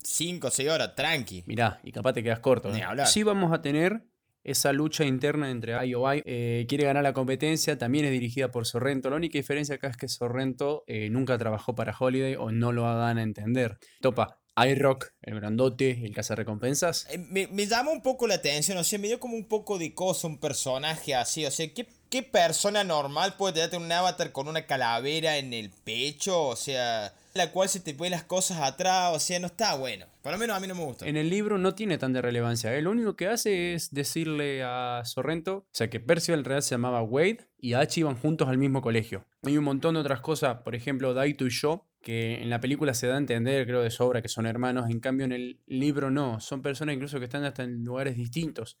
5 0.02 0.46
o 0.46 0.50
6 0.50 0.70
horas, 0.70 0.94
tranqui. 0.94 1.44
Mirá, 1.46 1.80
y 1.82 1.92
capaz 1.92 2.14
te 2.14 2.22
quedas 2.22 2.40
corto. 2.40 2.74
¿eh? 2.74 2.82
Sí 3.06 3.22
vamos 3.22 3.52
a 3.52 3.60
tener 3.60 4.04
esa 4.44 4.72
lucha 4.72 5.04
interna 5.04 5.50
entre 5.50 5.74
IOI. 5.86 6.22
Eh, 6.24 6.66
quiere 6.68 6.84
ganar 6.84 7.02
la 7.02 7.14
competencia, 7.14 7.78
también 7.78 8.04
es 8.04 8.12
dirigida 8.12 8.50
por 8.50 8.66
Sorrento. 8.66 9.10
La 9.10 9.16
única 9.16 9.38
diferencia 9.38 9.74
acá 9.76 9.88
es 9.88 9.96
que 9.96 10.08
Sorrento 10.08 10.84
eh, 10.86 11.08
nunca 11.10 11.36
trabajó 11.38 11.74
para 11.74 11.96
Holiday 11.98 12.36
o 12.36 12.52
no 12.52 12.70
lo 12.70 12.86
hagan 12.86 13.18
a 13.18 13.22
entender. 13.22 13.78
Topa, 14.00 14.38
iRock, 14.56 15.12
el 15.22 15.34
grandote, 15.34 16.04
el 16.04 16.14
recompensas. 16.36 17.06
Eh, 17.10 17.18
me, 17.18 17.46
me, 17.48 17.66
llama 17.66 17.90
un 17.90 18.02
poco 18.02 18.26
la 18.26 18.34
atención, 18.34 18.78
o 18.78 18.84
sea, 18.84 18.98
me 18.98 19.08
dio 19.08 19.18
como 19.20 19.36
un 19.36 19.48
poco 19.48 19.78
de 19.78 19.94
cosa 19.94 20.26
un 20.26 20.38
personaje 20.38 21.14
así, 21.14 21.44
o 21.44 21.50
sea, 21.50 21.72
¿qué, 21.72 21.86
qué 22.14 22.22
persona 22.22 22.84
normal 22.84 23.34
puede 23.36 23.66
tener 23.68 23.84
un 23.84 23.90
avatar 23.90 24.30
con 24.30 24.46
una 24.46 24.66
calavera 24.66 25.36
en 25.36 25.52
el 25.52 25.70
pecho? 25.70 26.44
O 26.46 26.54
sea, 26.54 27.12
la 27.34 27.50
cual 27.50 27.68
se 27.68 27.80
te 27.80 27.92
ponen 27.92 28.12
las 28.12 28.22
cosas 28.22 28.60
atrás, 28.60 29.10
o 29.16 29.18
sea, 29.18 29.40
no 29.40 29.48
está 29.48 29.74
bueno. 29.74 30.06
Por 30.22 30.30
lo 30.30 30.38
menos 30.38 30.56
a 30.56 30.60
mí 30.60 30.68
no 30.68 30.76
me 30.76 30.84
gusta. 30.84 31.08
En 31.08 31.16
el 31.16 31.28
libro 31.28 31.58
no 31.58 31.74
tiene 31.74 31.98
tanta 31.98 32.22
relevancia. 32.22 32.72
¿eh? 32.72 32.82
Lo 32.82 32.92
único 32.92 33.16
que 33.16 33.26
hace 33.26 33.74
es 33.74 33.92
decirle 33.92 34.62
a 34.62 35.02
Sorrento, 35.04 35.56
o 35.56 35.66
sea, 35.72 35.90
que 35.90 35.98
Percival 35.98 36.38
en 36.38 36.44
realidad 36.44 36.64
se 36.64 36.76
llamaba 36.76 37.02
Wade 37.02 37.48
y 37.58 37.72
Hachi 37.72 38.02
iban 38.02 38.14
juntos 38.14 38.46
al 38.46 38.58
mismo 38.58 38.80
colegio. 38.80 39.26
Hay 39.42 39.58
un 39.58 39.64
montón 39.64 39.94
de 39.94 40.00
otras 40.02 40.20
cosas, 40.20 40.58
por 40.58 40.76
ejemplo, 40.76 41.14
Daito 41.14 41.48
y 41.48 41.50
yo, 41.50 41.84
que 42.00 42.40
en 42.40 42.48
la 42.48 42.60
película 42.60 42.94
se 42.94 43.08
da 43.08 43.16
a 43.16 43.18
entender, 43.18 43.66
creo 43.66 43.82
de 43.82 43.90
sobra, 43.90 44.22
que 44.22 44.28
son 44.28 44.46
hermanos, 44.46 44.88
en 44.88 45.00
cambio 45.00 45.26
en 45.26 45.32
el 45.32 45.58
libro 45.66 46.12
no, 46.12 46.38
son 46.38 46.62
personas 46.62 46.94
incluso 46.94 47.18
que 47.18 47.24
están 47.24 47.42
hasta 47.42 47.64
en 47.64 47.82
lugares 47.82 48.16
distintos. 48.16 48.76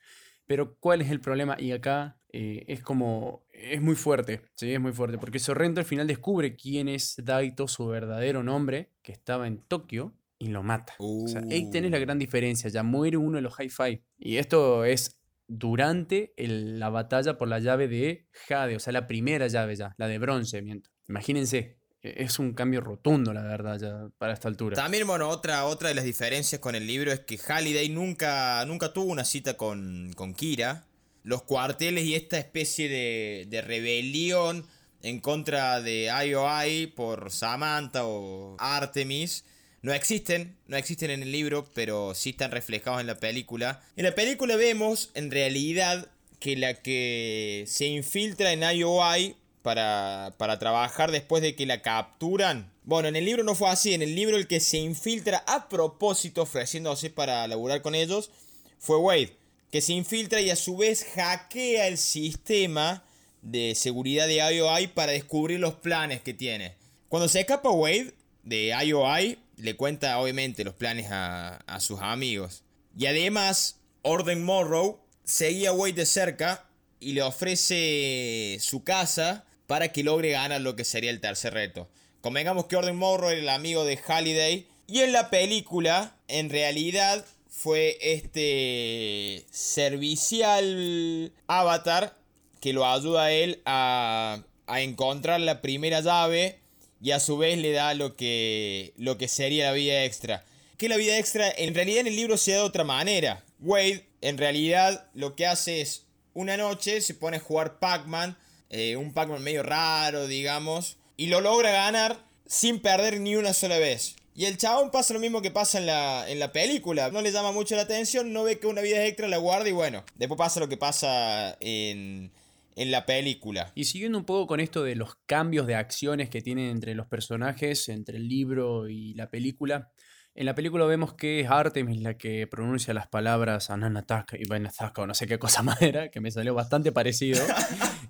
Pero 0.46 0.76
¿cuál 0.78 1.00
es 1.00 1.10
el 1.10 1.20
problema? 1.20 1.56
Y 1.58 1.72
acá 1.72 2.18
eh, 2.32 2.64
es 2.66 2.82
como, 2.82 3.46
es 3.52 3.80
muy 3.80 3.94
fuerte, 3.94 4.42
sí, 4.54 4.72
es 4.72 4.80
muy 4.80 4.92
fuerte, 4.92 5.18
porque 5.18 5.38
Sorrento 5.38 5.80
al 5.80 5.86
final 5.86 6.06
descubre 6.06 6.56
quién 6.56 6.88
es 6.88 7.14
Daito, 7.22 7.68
su 7.68 7.86
verdadero 7.86 8.42
nombre, 8.42 8.90
que 9.02 9.12
estaba 9.12 9.46
en 9.46 9.58
Tokio, 9.58 10.14
y 10.38 10.48
lo 10.48 10.62
mata. 10.62 10.94
O 10.98 11.28
sea, 11.28 11.42
ahí 11.50 11.70
tenés 11.70 11.90
la 11.90 11.98
uh. 11.98 12.00
gran 12.00 12.18
diferencia, 12.18 12.68
ya 12.68 12.82
muere 12.82 13.16
uno 13.16 13.36
de 13.36 13.42
los 13.42 13.58
hi-fi. 13.58 14.02
Y 14.18 14.36
esto 14.36 14.84
es 14.84 15.20
durante 15.46 16.34
la 16.36 16.90
batalla 16.90 17.38
por 17.38 17.48
la 17.48 17.60
llave 17.60 17.88
de 17.88 18.26
Jade, 18.48 18.76
o 18.76 18.80
sea, 18.80 18.92
la 18.92 19.06
primera 19.06 19.46
llave 19.46 19.76
ya, 19.76 19.94
la 19.96 20.08
de 20.08 20.18
bronce, 20.18 20.60
miento. 20.60 20.90
Imagínense, 21.08 21.78
es 22.04 22.38
un 22.38 22.52
cambio 22.52 22.80
rotundo, 22.80 23.32
la 23.32 23.42
verdad, 23.42 23.78
ya 23.80 24.08
para 24.18 24.34
esta 24.34 24.48
altura. 24.48 24.76
También, 24.76 25.06
bueno, 25.06 25.28
otra, 25.28 25.64
otra 25.64 25.88
de 25.88 25.94
las 25.94 26.04
diferencias 26.04 26.60
con 26.60 26.74
el 26.74 26.86
libro 26.86 27.12
es 27.12 27.20
que 27.20 27.38
Halliday 27.38 27.88
nunca, 27.88 28.64
nunca 28.66 28.92
tuvo 28.92 29.10
una 29.10 29.24
cita 29.24 29.56
con, 29.56 30.12
con 30.14 30.34
Kira. 30.34 30.84
Los 31.22 31.42
cuarteles 31.42 32.04
y 32.04 32.14
esta 32.14 32.38
especie 32.38 32.88
de, 32.88 33.46
de 33.48 33.62
rebelión 33.62 34.66
en 35.02 35.20
contra 35.20 35.80
de 35.80 36.10
IOI 36.26 36.88
por 36.88 37.30
Samantha 37.30 38.04
o 38.04 38.56
Artemis 38.58 39.44
no 39.84 39.92
existen, 39.92 40.56
no 40.66 40.78
existen 40.78 41.10
en 41.10 41.22
el 41.22 41.30
libro, 41.30 41.68
pero 41.74 42.14
sí 42.14 42.30
están 42.30 42.50
reflejados 42.50 43.02
en 43.02 43.06
la 43.06 43.16
película. 43.16 43.82
En 43.96 44.04
la 44.04 44.14
película 44.14 44.56
vemos, 44.56 45.10
en 45.12 45.30
realidad, 45.30 46.08
que 46.40 46.56
la 46.56 46.74
que 46.74 47.64
se 47.66 47.84
infiltra 47.84 48.52
en 48.52 48.62
IOI 48.62 49.36
para, 49.64 50.34
para 50.36 50.58
trabajar 50.58 51.10
después 51.10 51.42
de 51.42 51.56
que 51.56 51.64
la 51.64 51.80
capturan. 51.80 52.70
Bueno, 52.82 53.08
en 53.08 53.16
el 53.16 53.24
libro 53.24 53.44
no 53.44 53.54
fue 53.54 53.70
así. 53.70 53.94
En 53.94 54.02
el 54.02 54.14
libro 54.14 54.36
el 54.36 54.46
que 54.46 54.60
se 54.60 54.76
infiltra 54.76 55.42
a 55.46 55.70
propósito 55.70 56.42
ofreciéndose 56.42 57.08
para 57.08 57.48
laburar 57.48 57.80
con 57.80 57.94
ellos 57.94 58.30
fue 58.78 58.98
Wade. 58.98 59.34
Que 59.70 59.80
se 59.80 59.94
infiltra 59.94 60.42
y 60.42 60.50
a 60.50 60.56
su 60.56 60.76
vez 60.76 61.06
hackea 61.14 61.88
el 61.88 61.96
sistema 61.96 63.04
de 63.40 63.74
seguridad 63.74 64.26
de 64.26 64.34
IOI 64.34 64.88
para 64.88 65.12
descubrir 65.12 65.60
los 65.60 65.72
planes 65.72 66.20
que 66.20 66.34
tiene. 66.34 66.74
Cuando 67.08 67.30
se 67.30 67.40
escapa 67.40 67.70
Wade 67.70 68.12
de 68.42 68.76
IOI, 68.84 69.38
le 69.56 69.76
cuenta 69.76 70.18
obviamente 70.18 70.62
los 70.62 70.74
planes 70.74 71.10
a, 71.10 71.56
a 71.56 71.80
sus 71.80 72.00
amigos. 72.02 72.64
Y 72.98 73.06
además, 73.06 73.78
Orden 74.02 74.44
Morrow 74.44 75.00
seguía 75.24 75.70
a 75.70 75.72
Wade 75.72 75.94
de 75.94 76.04
cerca 76.04 76.66
y 77.00 77.14
le 77.14 77.22
ofrece 77.22 78.58
su 78.60 78.84
casa 78.84 79.46
para 79.66 79.88
que 79.88 80.02
logre 80.02 80.30
ganar 80.30 80.60
lo 80.60 80.76
que 80.76 80.84
sería 80.84 81.10
el 81.10 81.20
tercer 81.20 81.54
reto. 81.54 81.88
Convengamos 82.20 82.66
que 82.66 82.76
Orden 82.76 82.96
Morrow 82.96 83.30
era 83.30 83.40
el 83.40 83.48
amigo 83.48 83.84
de 83.84 83.96
Halliday 83.96 84.66
y 84.86 85.00
en 85.00 85.12
la 85.12 85.30
película 85.30 86.16
en 86.28 86.50
realidad 86.50 87.24
fue 87.48 87.98
este 88.00 89.44
servicial 89.50 91.32
avatar 91.46 92.16
que 92.60 92.72
lo 92.72 92.86
ayuda 92.86 93.24
a 93.24 93.32
él 93.32 93.62
a, 93.64 94.42
a 94.66 94.80
encontrar 94.80 95.40
la 95.40 95.60
primera 95.60 96.00
llave 96.00 96.58
y 97.00 97.10
a 97.10 97.20
su 97.20 97.36
vez 97.36 97.58
le 97.58 97.72
da 97.72 97.94
lo 97.94 98.16
que, 98.16 98.94
lo 98.96 99.18
que 99.18 99.28
sería 99.28 99.66
la 99.66 99.72
vida 99.72 100.04
extra. 100.04 100.44
Que 100.78 100.88
la 100.88 100.96
vida 100.96 101.18
extra 101.18 101.50
en 101.50 101.74
realidad 101.74 102.00
en 102.00 102.06
el 102.06 102.16
libro 102.16 102.36
se 102.36 102.52
da 102.52 102.58
de 102.58 102.64
otra 102.64 102.84
manera. 102.84 103.44
Wade 103.60 104.06
en 104.20 104.38
realidad 104.38 105.06
lo 105.12 105.36
que 105.36 105.46
hace 105.46 105.82
es 105.82 106.06
una 106.32 106.56
noche 106.56 107.00
se 107.02 107.14
pone 107.14 107.36
a 107.36 107.40
jugar 107.40 107.78
Pac-Man 107.78 108.36
eh, 108.76 108.96
un 108.96 109.12
Pac-Man 109.12 109.40
medio 109.40 109.62
raro, 109.62 110.26
digamos, 110.26 110.96
y 111.16 111.28
lo 111.28 111.40
logra 111.40 111.70
ganar 111.70 112.18
sin 112.44 112.80
perder 112.80 113.20
ni 113.20 113.36
una 113.36 113.52
sola 113.52 113.78
vez. 113.78 114.16
Y 114.34 114.46
el 114.46 114.58
chabón 114.58 114.90
pasa 114.90 115.14
lo 115.14 115.20
mismo 115.20 115.42
que 115.42 115.52
pasa 115.52 115.78
en 115.78 115.86
la, 115.86 116.28
en 116.28 116.40
la 116.40 116.50
película. 116.50 117.08
No 117.10 117.22
le 117.22 117.30
llama 117.30 117.52
mucho 117.52 117.76
la 117.76 117.82
atención, 117.82 118.32
no 118.32 118.42
ve 118.42 118.58
que 118.58 118.66
una 118.66 118.80
vida 118.80 119.06
extra 119.06 119.28
la 119.28 119.36
guarda 119.36 119.68
y 119.68 119.72
bueno, 119.72 120.02
después 120.16 120.36
pasa 120.36 120.58
lo 120.58 120.68
que 120.68 120.76
pasa 120.76 121.56
en, 121.60 122.32
en 122.74 122.90
la 122.90 123.06
película. 123.06 123.70
Y 123.76 123.84
siguiendo 123.84 124.18
un 124.18 124.24
poco 124.24 124.48
con 124.48 124.58
esto 124.58 124.82
de 124.82 124.96
los 124.96 125.14
cambios 125.26 125.68
de 125.68 125.76
acciones 125.76 126.28
que 126.28 126.42
tienen 126.42 126.70
entre 126.70 126.96
los 126.96 127.06
personajes, 127.06 127.88
entre 127.88 128.16
el 128.16 128.28
libro 128.28 128.88
y 128.88 129.14
la 129.14 129.30
película, 129.30 129.92
en 130.36 130.46
la 130.46 130.54
película 130.54 130.84
vemos 130.84 131.14
que 131.14 131.40
es 131.40 131.50
Artemis 131.50 132.02
la 132.02 132.18
que 132.18 132.46
pronuncia 132.48 132.92
las 132.92 133.06
palabras 133.06 133.70
Ananataka 133.70 134.36
y 134.36 134.48
Benazaka 134.48 135.02
o 135.02 135.06
no 135.06 135.14
sé 135.14 135.26
qué 135.26 135.38
cosa 135.38 135.62
más 135.62 135.80
era, 135.80 136.10
que 136.10 136.20
me 136.20 136.30
salió 136.30 136.54
bastante 136.54 136.92
parecido. 136.92 137.42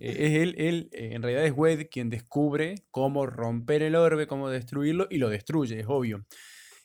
Eh, 0.00 0.26
es 0.26 0.42
él, 0.42 0.54
él, 0.58 0.88
eh, 0.92 1.10
en 1.12 1.22
realidad 1.22 1.46
es 1.46 1.52
Wade 1.56 1.88
quien 1.88 2.10
descubre 2.10 2.74
cómo 2.90 3.26
romper 3.26 3.80
el 3.80 3.94
orbe, 3.94 4.26
cómo 4.26 4.50
destruirlo 4.50 5.06
y 5.08 5.18
lo 5.18 5.28
destruye, 5.28 5.78
es 5.78 5.86
obvio. 5.88 6.26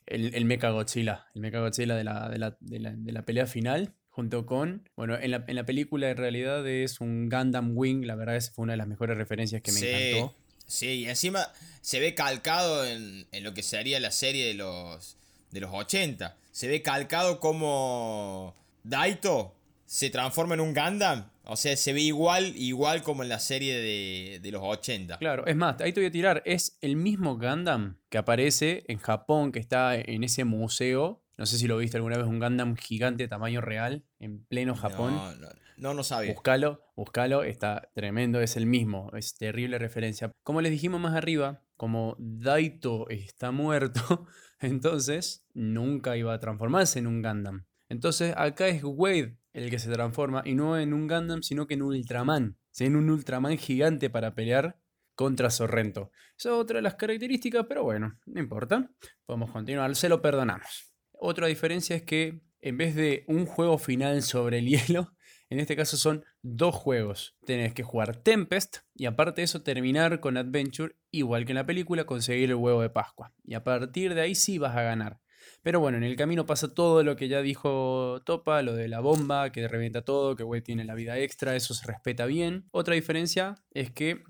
El, 0.05 0.35
el 0.35 0.45
Mecha 0.45 0.69
Godzilla, 0.69 1.25
el 1.33 1.41
Mecha 1.41 1.59
Godzilla 1.59 1.95
de 1.95 2.03
la, 2.03 2.29
de 2.29 2.37
la, 2.37 2.55
de 2.59 2.79
la, 2.79 2.91
de 2.91 3.11
la 3.11 3.25
pelea 3.25 3.47
final, 3.47 3.95
junto 4.09 4.45
con, 4.45 4.87
bueno, 4.95 5.17
en 5.19 5.31
la, 5.31 5.43
en 5.47 5.55
la, 5.55 5.65
película 5.65 6.11
en 6.11 6.17
realidad 6.17 6.65
es 6.67 7.01
un 7.01 7.29
Gundam 7.29 7.71
Wing, 7.75 8.05
la 8.05 8.15
verdad 8.15 8.35
esa 8.35 8.53
fue 8.53 8.63
una 8.63 8.73
de 8.73 8.77
las 8.77 8.87
mejores 8.87 9.17
referencias 9.17 9.63
que 9.63 9.71
me 9.71 9.79
encantó. 9.79 10.35
Sí, 10.67 10.87
y 10.87 11.09
encima 11.09 11.51
se 11.81 11.99
ve 11.99 12.13
calcado 12.13 12.85
en, 12.85 13.27
en 13.31 13.43
lo 13.43 13.55
que 13.55 13.63
sería 13.63 13.99
la 13.99 14.11
serie 14.11 14.45
de 14.45 14.53
los 14.53 15.18
de 15.51 15.59
los 15.59 15.71
80. 15.73 16.37
Se 16.51 16.67
ve 16.67 16.81
calcado 16.81 17.39
como 17.39 18.55
Daito 18.83 19.55
se 19.89 20.11
transforma 20.11 20.53
en 20.53 20.59
un 20.59 20.75
Gundam. 20.75 21.31
O 21.45 21.55
sea, 21.55 21.75
se 21.75 21.93
ve 21.93 22.01
igual, 22.01 22.53
igual 22.55 23.01
como 23.01 23.23
en 23.23 23.29
la 23.29 23.39
serie 23.39 24.39
de, 24.39 24.51
los 24.51 24.61
80. 24.63 25.17
Claro, 25.17 25.47
es 25.47 25.55
más, 25.55 25.81
ahí 25.81 25.91
te 25.91 25.99
voy 25.99 26.09
a 26.09 26.11
tirar. 26.11 26.43
Es 26.45 26.77
el 26.81 26.95
mismo 26.95 27.39
Gundam 27.39 27.97
que 28.09 28.19
aparece 28.19 28.83
en 28.87 28.99
Japón, 28.99 29.51
que 29.51 29.57
está 29.57 29.95
en 29.95 30.23
ese 30.23 30.43
museo. 30.43 31.23
No 31.37 31.47
sé 31.47 31.57
si 31.57 31.67
lo 31.67 31.77
viste 31.77 31.97
alguna 31.97 32.17
vez, 32.17 32.27
un 32.27 32.39
Gundam 32.39 32.75
gigante 32.75 33.23
de 33.23 33.29
tamaño 33.29 33.61
real, 33.61 34.03
en 34.19 34.43
pleno 34.45 34.75
Japón. 34.75 35.15
No, 35.15 35.33
no, 35.33 35.47
no, 35.47 35.68
no 35.79 36.03
sabía. 36.03 36.33
Búscalo, 36.33 36.81
búscalo, 36.95 37.43
está 37.43 37.89
tremendo, 37.93 38.41
es 38.41 38.57
el 38.57 38.65
mismo, 38.65 39.11
es 39.15 39.35
terrible 39.35 39.79
referencia. 39.79 40.31
Como 40.43 40.61
les 40.61 40.71
dijimos 40.71 40.99
más 40.99 41.15
arriba, 41.15 41.63
como 41.77 42.15
Daito 42.19 43.09
está 43.09 43.51
muerto, 43.51 44.27
entonces 44.59 45.45
nunca 45.53 46.17
iba 46.17 46.33
a 46.33 46.39
transformarse 46.39 46.99
en 46.99 47.07
un 47.07 47.21
Gundam. 47.21 47.65
Entonces 47.87 48.33
acá 48.37 48.67
es 48.67 48.83
Wade 48.83 49.39
el 49.53 49.69
que 49.69 49.79
se 49.79 49.91
transforma 49.91 50.43
y 50.45 50.53
no 50.55 50.77
en 50.77 50.93
un 50.93 51.07
Gundam, 51.07 51.41
sino 51.41 51.67
que 51.67 51.73
en 51.73 51.81
un 51.81 51.95
Ultraman. 51.95 52.57
En 52.77 52.95
un 52.95 53.09
Ultraman 53.09 53.57
gigante 53.57 54.09
para 54.09 54.35
pelear 54.35 54.79
contra 55.15 55.49
Sorrento. 55.49 56.11
Esa 56.37 56.49
es 56.49 56.55
otra 56.55 56.77
de 56.77 56.83
las 56.83 56.95
características, 56.95 57.65
pero 57.67 57.83
bueno, 57.83 58.17
no 58.25 58.39
importa. 58.39 58.89
Podemos 59.25 59.51
continuar, 59.51 59.95
se 59.95 60.07
lo 60.07 60.21
perdonamos. 60.21 60.93
Otra 61.11 61.47
diferencia 61.47 61.95
es 61.95 62.03
que 62.03 62.41
en 62.61 62.77
vez 62.77 62.95
de 62.95 63.25
un 63.27 63.45
juego 63.45 63.77
final 63.77 64.21
sobre 64.21 64.59
el 64.59 64.67
hielo, 64.67 65.13
en 65.49 65.59
este 65.59 65.75
caso 65.75 65.97
son 65.97 66.25
dos 66.41 66.75
juegos. 66.75 67.35
Tenés 67.45 67.73
que 67.73 67.83
jugar 67.83 68.15
Tempest 68.15 68.77
y 68.95 69.05
aparte 69.05 69.41
de 69.41 69.45
eso 69.45 69.63
terminar 69.63 70.19
con 70.19 70.37
Adventure, 70.37 70.95
igual 71.11 71.45
que 71.45 71.53
en 71.53 71.57
la 71.57 71.65
película, 71.65 72.05
conseguir 72.05 72.49
el 72.49 72.55
huevo 72.55 72.81
de 72.81 72.89
Pascua. 72.89 73.33
Y 73.43 73.55
a 73.55 73.63
partir 73.63 74.13
de 74.13 74.21
ahí 74.21 74.35
sí 74.35 74.57
vas 74.57 74.75
a 74.75 74.83
ganar. 74.83 75.19
Pero 75.63 75.79
bueno, 75.79 75.97
en 75.97 76.03
el 76.03 76.15
camino 76.15 76.45
pasa 76.45 76.73
todo 76.73 77.03
lo 77.03 77.15
que 77.15 77.27
ya 77.27 77.41
dijo 77.41 78.21
Topa, 78.25 78.61
lo 78.61 78.75
de 78.75 78.87
la 78.87 78.99
bomba, 78.99 79.51
que 79.51 79.67
revienta 79.67 80.03
todo, 80.03 80.35
que 80.35 80.43
güey 80.43 80.61
tiene 80.61 80.85
la 80.85 80.95
vida 80.95 81.17
extra, 81.17 81.55
eso 81.55 81.73
se 81.73 81.87
respeta 81.87 82.25
bien. 82.25 82.67
Otra 82.71 82.95
diferencia 82.95 83.55
es 83.71 83.91
que 83.91 84.23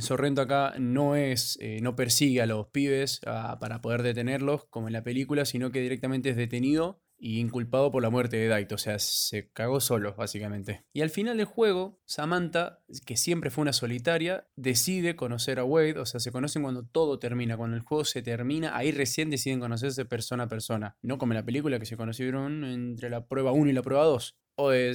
Sorrento 0.00 0.42
acá 0.42 0.74
no 0.78 1.16
es, 1.16 1.58
eh, 1.60 1.80
no 1.82 1.96
persigue 1.96 2.42
a 2.42 2.46
los 2.46 2.68
pibes 2.68 3.20
ah, 3.26 3.58
para 3.60 3.80
poder 3.80 4.02
detenerlos, 4.02 4.66
como 4.66 4.86
en 4.86 4.92
la 4.92 5.02
película, 5.02 5.44
sino 5.44 5.70
que 5.70 5.80
directamente 5.80 6.30
es 6.30 6.36
detenido 6.36 7.00
y 7.18 7.40
inculpado 7.40 7.90
por 7.90 8.02
la 8.02 8.10
muerte 8.10 8.36
de 8.36 8.48
Daito, 8.48 8.76
o 8.76 8.78
sea, 8.78 8.98
se 8.98 9.50
cagó 9.52 9.80
solo, 9.80 10.14
básicamente. 10.14 10.84
Y 10.92 11.00
al 11.00 11.10
final 11.10 11.36
del 11.36 11.46
juego, 11.46 12.00
Samantha, 12.04 12.80
que 13.06 13.16
siempre 13.16 13.50
fue 13.50 13.62
una 13.62 13.72
solitaria, 13.72 14.48
decide 14.56 15.16
conocer 15.16 15.58
a 15.58 15.64
Wade, 15.64 15.98
o 15.98 16.06
sea, 16.06 16.20
se 16.20 16.32
conocen 16.32 16.62
cuando 16.62 16.84
todo 16.84 17.18
termina, 17.18 17.56
cuando 17.56 17.76
el 17.76 17.82
juego 17.82 18.04
se 18.04 18.22
termina, 18.22 18.76
ahí 18.76 18.92
recién 18.92 19.30
deciden 19.30 19.60
conocerse 19.60 20.04
persona 20.04 20.44
a 20.44 20.48
persona, 20.48 20.96
no 21.02 21.18
como 21.18 21.32
en 21.32 21.38
la 21.38 21.44
película 21.44 21.78
que 21.78 21.86
se 21.86 21.96
conocieron 21.96 22.64
entre 22.64 23.10
la 23.10 23.26
prueba 23.26 23.52
1 23.52 23.70
y 23.70 23.74
la 23.74 23.82
prueba 23.82 24.04
2 24.04 24.36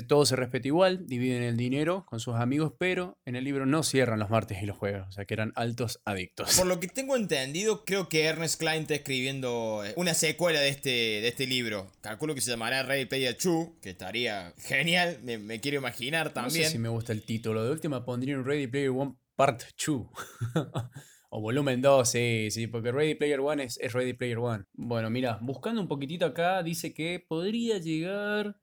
todo 0.08 0.26
se 0.26 0.36
respeta 0.36 0.67
igual, 0.67 1.08
dividen 1.08 1.41
el 1.41 1.56
dinero 1.56 2.06
con 2.06 2.19
sus 2.19 2.36
amigos, 2.36 2.73
pero 2.78 3.17
en 3.26 3.38
el 3.38 3.45
libro 3.45 3.65
no 3.65 3.82
cierran 3.84 4.19
los 4.19 4.30
martes 4.30 4.62
y 4.62 4.65
los 4.65 4.78
jueves, 4.78 5.04
o 5.08 5.12
sea 5.12 5.23
que 5.23 5.34
eran 5.34 5.54
altos 5.56 6.02
adictos. 6.04 6.58
Por 6.58 6.67
lo 6.67 6.80
que 6.80 6.88
tengo 6.89 7.15
entendido, 7.15 7.86
creo 7.86 8.10
que 8.10 8.26
Ernest 8.26 8.60
Klein 8.60 8.82
está 8.82 8.95
escribiendo 8.95 9.84
eh, 9.86 9.93
una 9.95 10.13
secuela 10.13 10.60
de 10.60 10.69
este, 10.69 10.89
de 10.89 11.28
este 11.30 11.47
libro. 11.47 11.89
Calculo 12.02 12.36
que 12.36 12.41
se 12.41 12.52
llamará 12.52 12.84
Ready 12.84 13.06
Player 13.06 13.38
2, 13.41 13.69
que 13.82 13.91
estaría 13.91 14.54
genial, 14.58 15.19
me, 15.23 15.62
quiero 15.62 15.78
imaginar 15.78 16.34
también. 16.34 16.63
No 16.63 16.65
sé 16.65 16.71
si 16.71 16.80
me 16.80 16.89
gusta 16.89 17.13
el 17.13 17.23
título, 17.23 17.63
de 17.63 17.71
última 17.71 18.04
pondría 18.04 18.38
un 18.38 18.45
Ready 18.45 18.67
Player 18.67 18.91
1 18.91 19.19
Part 19.36 19.63
2. 19.88 20.08
O 21.36 21.41
volumen 21.41 21.82
2, 21.82 22.08
sí, 22.08 22.49
sí, 22.52 22.67
porque 22.67 22.91
Ready 22.91 23.15
Player 23.15 23.39
1 23.39 23.63
es, 23.63 23.80
es 23.82 23.91
Ready 23.93 24.13
Player 24.13 24.38
1. 24.38 24.67
Bueno, 24.73 25.10
mira, 25.10 25.39
buscando 25.41 25.82
un 25.82 25.88
poquitito 25.88 26.28
acá, 26.28 26.62
dice 26.62 26.93
que 26.93 27.26
podría 27.28 27.80
llegar 27.80 28.56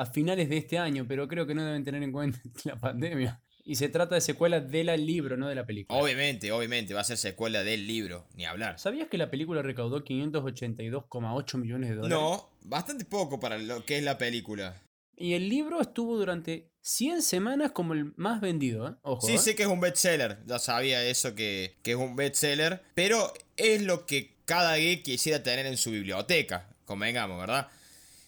a 0.00 0.06
finales 0.06 0.48
de 0.48 0.56
este 0.56 0.78
año, 0.78 1.04
pero 1.06 1.28
creo 1.28 1.46
que 1.46 1.54
no 1.54 1.62
deben 1.62 1.84
tener 1.84 2.02
en 2.02 2.10
cuenta 2.10 2.40
la 2.64 2.80
pandemia. 2.80 3.42
Y 3.62 3.76
se 3.76 3.90
trata 3.90 4.14
de 4.14 4.22
secuela 4.22 4.60
del 4.60 5.06
libro, 5.06 5.36
no 5.36 5.46
de 5.46 5.54
la 5.54 5.66
película. 5.66 6.00
Obviamente, 6.00 6.50
obviamente, 6.50 6.94
va 6.94 7.02
a 7.02 7.04
ser 7.04 7.18
secuela 7.18 7.62
del 7.62 7.86
libro, 7.86 8.26
ni 8.34 8.46
hablar. 8.46 8.78
¿Sabías 8.78 9.08
que 9.08 9.18
la 9.18 9.30
película 9.30 9.60
recaudó 9.60 10.02
582,8 10.02 11.58
millones 11.58 11.90
de 11.90 11.96
dólares? 11.96 12.18
No, 12.18 12.50
bastante 12.62 13.04
poco 13.04 13.38
para 13.38 13.58
lo 13.58 13.84
que 13.84 13.98
es 13.98 14.02
la 14.02 14.16
película. 14.16 14.82
Y 15.14 15.34
el 15.34 15.50
libro 15.50 15.82
estuvo 15.82 16.16
durante 16.16 16.72
100 16.80 17.20
semanas 17.20 17.72
como 17.72 17.92
el 17.92 18.14
más 18.16 18.40
vendido, 18.40 18.88
¿eh? 18.88 18.94
Ojo, 19.02 19.26
sí, 19.26 19.34
¿eh? 19.34 19.38
sé 19.38 19.54
que 19.54 19.64
es 19.64 19.68
un 19.68 19.80
bestseller, 19.80 20.38
ya 20.46 20.58
sabía 20.58 21.04
eso 21.04 21.34
que, 21.34 21.76
que 21.82 21.90
es 21.90 21.96
un 21.98 22.16
bestseller, 22.16 22.82
pero 22.94 23.30
es 23.58 23.82
lo 23.82 24.06
que 24.06 24.38
cada 24.46 24.78
geek 24.78 25.02
quisiera 25.02 25.42
tener 25.42 25.66
en 25.66 25.76
su 25.76 25.90
biblioteca, 25.90 26.70
convengamos, 26.86 27.38
¿verdad? 27.38 27.68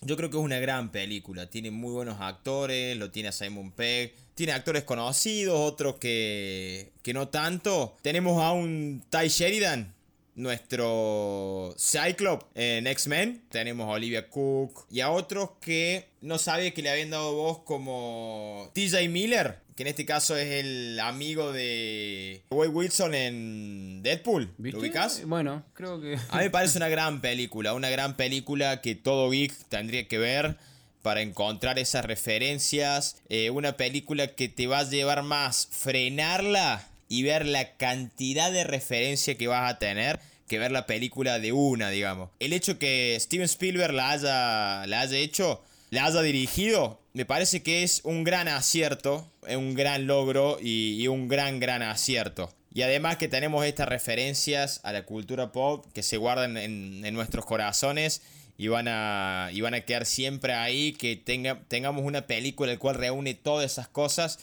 Yo 0.05 0.17
creo 0.17 0.31
que 0.31 0.37
es 0.37 0.43
una 0.43 0.59
gran 0.59 0.91
película. 0.91 1.49
Tiene 1.49 1.71
muy 1.71 1.93
buenos 1.93 2.21
actores. 2.21 2.97
Lo 2.97 3.11
tiene 3.11 3.31
Simon 3.31 3.71
Pegg. 3.71 4.13
Tiene 4.35 4.53
actores 4.53 4.83
conocidos, 4.83 5.59
otros 5.59 5.97
que, 5.97 6.91
que 7.03 7.15
no 7.15 7.29
tanto. 7.29 7.97
Tenemos 8.03 8.43
a 8.43 8.53
un 8.53 9.05
Ty 9.11 9.29
Sheridan, 9.29 9.95
nuestro 10.35 11.75
Cyclops 11.79 12.47
en 12.55 12.89
X-Men. 12.89 13.43
Tenemos 13.49 13.87
a 13.89 13.93
Olivia 13.93 14.29
Cook. 14.29 14.87
Y 14.91 15.01
a 15.01 15.11
otros 15.11 15.51
que 15.61 16.09
no 16.21 16.39
sabía 16.39 16.75
que 16.75 16.83
le 16.83 16.91
habían 16.91 17.11
dado 17.11 17.35
voz 17.35 17.61
como 17.61 18.71
TJ 18.75 19.09
Miller 19.09 19.62
que 19.83 19.89
en 19.89 19.89
este 19.89 20.07
caso 20.07 20.37
es 20.37 20.65
el 20.65 21.01
amigo 21.01 21.53
de 21.53 22.43
Wade 22.51 22.71
Wilson 22.71 23.15
en 23.15 24.03
Deadpool. 24.03 24.55
¿Lo 24.59 24.79
ubicas? 24.79 25.25
Bueno, 25.27 25.65
creo 25.75 26.01
que. 26.01 26.19
A 26.29 26.39
mí 26.39 26.45
me 26.45 26.51
parece 26.59 26.79
una 26.79 26.89
gran 26.89 27.21
película, 27.21 27.75
una 27.75 27.91
gran 27.91 28.17
película 28.17 28.81
que 28.81 28.95
todo 28.95 29.31
geek 29.31 29.53
tendría 29.69 30.07
que 30.07 30.19
ver 30.19 30.57
para 31.03 31.21
encontrar 31.21 31.81
esas 31.81 32.05
referencias. 32.05 33.17
Eh, 33.29 33.51
una 33.51 33.77
película 33.77 34.29
que 34.29 34.49
te 34.49 34.69
va 34.69 34.79
a 34.79 34.89
llevar 34.89 35.25
más 35.25 35.69
frenarla 35.73 36.87
y 37.09 37.25
ver 37.25 37.45
la 37.45 37.77
cantidad 37.77 38.53
de 38.53 38.63
referencia 38.63 39.37
que 39.37 39.49
vas 39.49 39.69
a 39.69 39.79
tener 39.81 40.21
que 40.47 40.61
ver 40.61 40.71
la 40.71 40.87
película 40.87 41.41
de 41.41 41.51
una, 41.51 41.91
digamos. 41.91 42.31
El 42.39 42.53
hecho 42.53 42.79
que 42.79 43.17
Steven 43.19 43.47
Spielberg 43.47 43.95
la 43.95 44.11
haya, 44.11 44.87
la 44.87 45.01
haya 45.01 45.17
hecho 45.17 45.63
la 45.93 46.07
haya 46.07 46.23
dirigido, 46.23 47.02
me 47.15 47.25
parece 47.27 47.63
que 47.63 47.83
es 47.83 48.01
un 48.05 48.25
gran 48.25 48.49
acierto, 48.49 49.31
un 49.49 49.75
gran 49.75 50.07
logro 50.07 50.59
y, 50.61 51.07
un 51.09 51.29
gran, 51.29 51.61
gran 51.61 51.83
acierto. 51.83 52.51
Y 52.73 52.83
además 52.83 53.19
que 53.19 53.29
tenemos 53.29 53.67
estas 53.67 53.89
referencias 53.89 54.81
a 54.83 54.93
la 54.93 55.05
cultura 55.05 55.53
pop 55.53 55.85
que 55.93 56.03
se 56.03 56.17
guardan 56.17 56.57
en, 56.57 57.15
nuestros 57.15 57.45
corazones 57.45 58.23
y 58.57 58.69
van, 58.69 58.87
a, 58.89 59.51
y 59.53 59.61
van 59.61 59.75
a 59.75 59.83
quedar 59.83 60.07
siempre 60.07 60.55
ahí, 60.55 60.93
que 60.93 61.17
tenga, 61.17 61.61
tengamos 61.69 62.05
una 62.05 62.27
película 62.27 62.73
el 62.73 62.79
cual 62.79 62.95
reúne 62.95 63.35
todas 63.35 63.71
esas 63.71 63.89
cosas. 63.89 64.39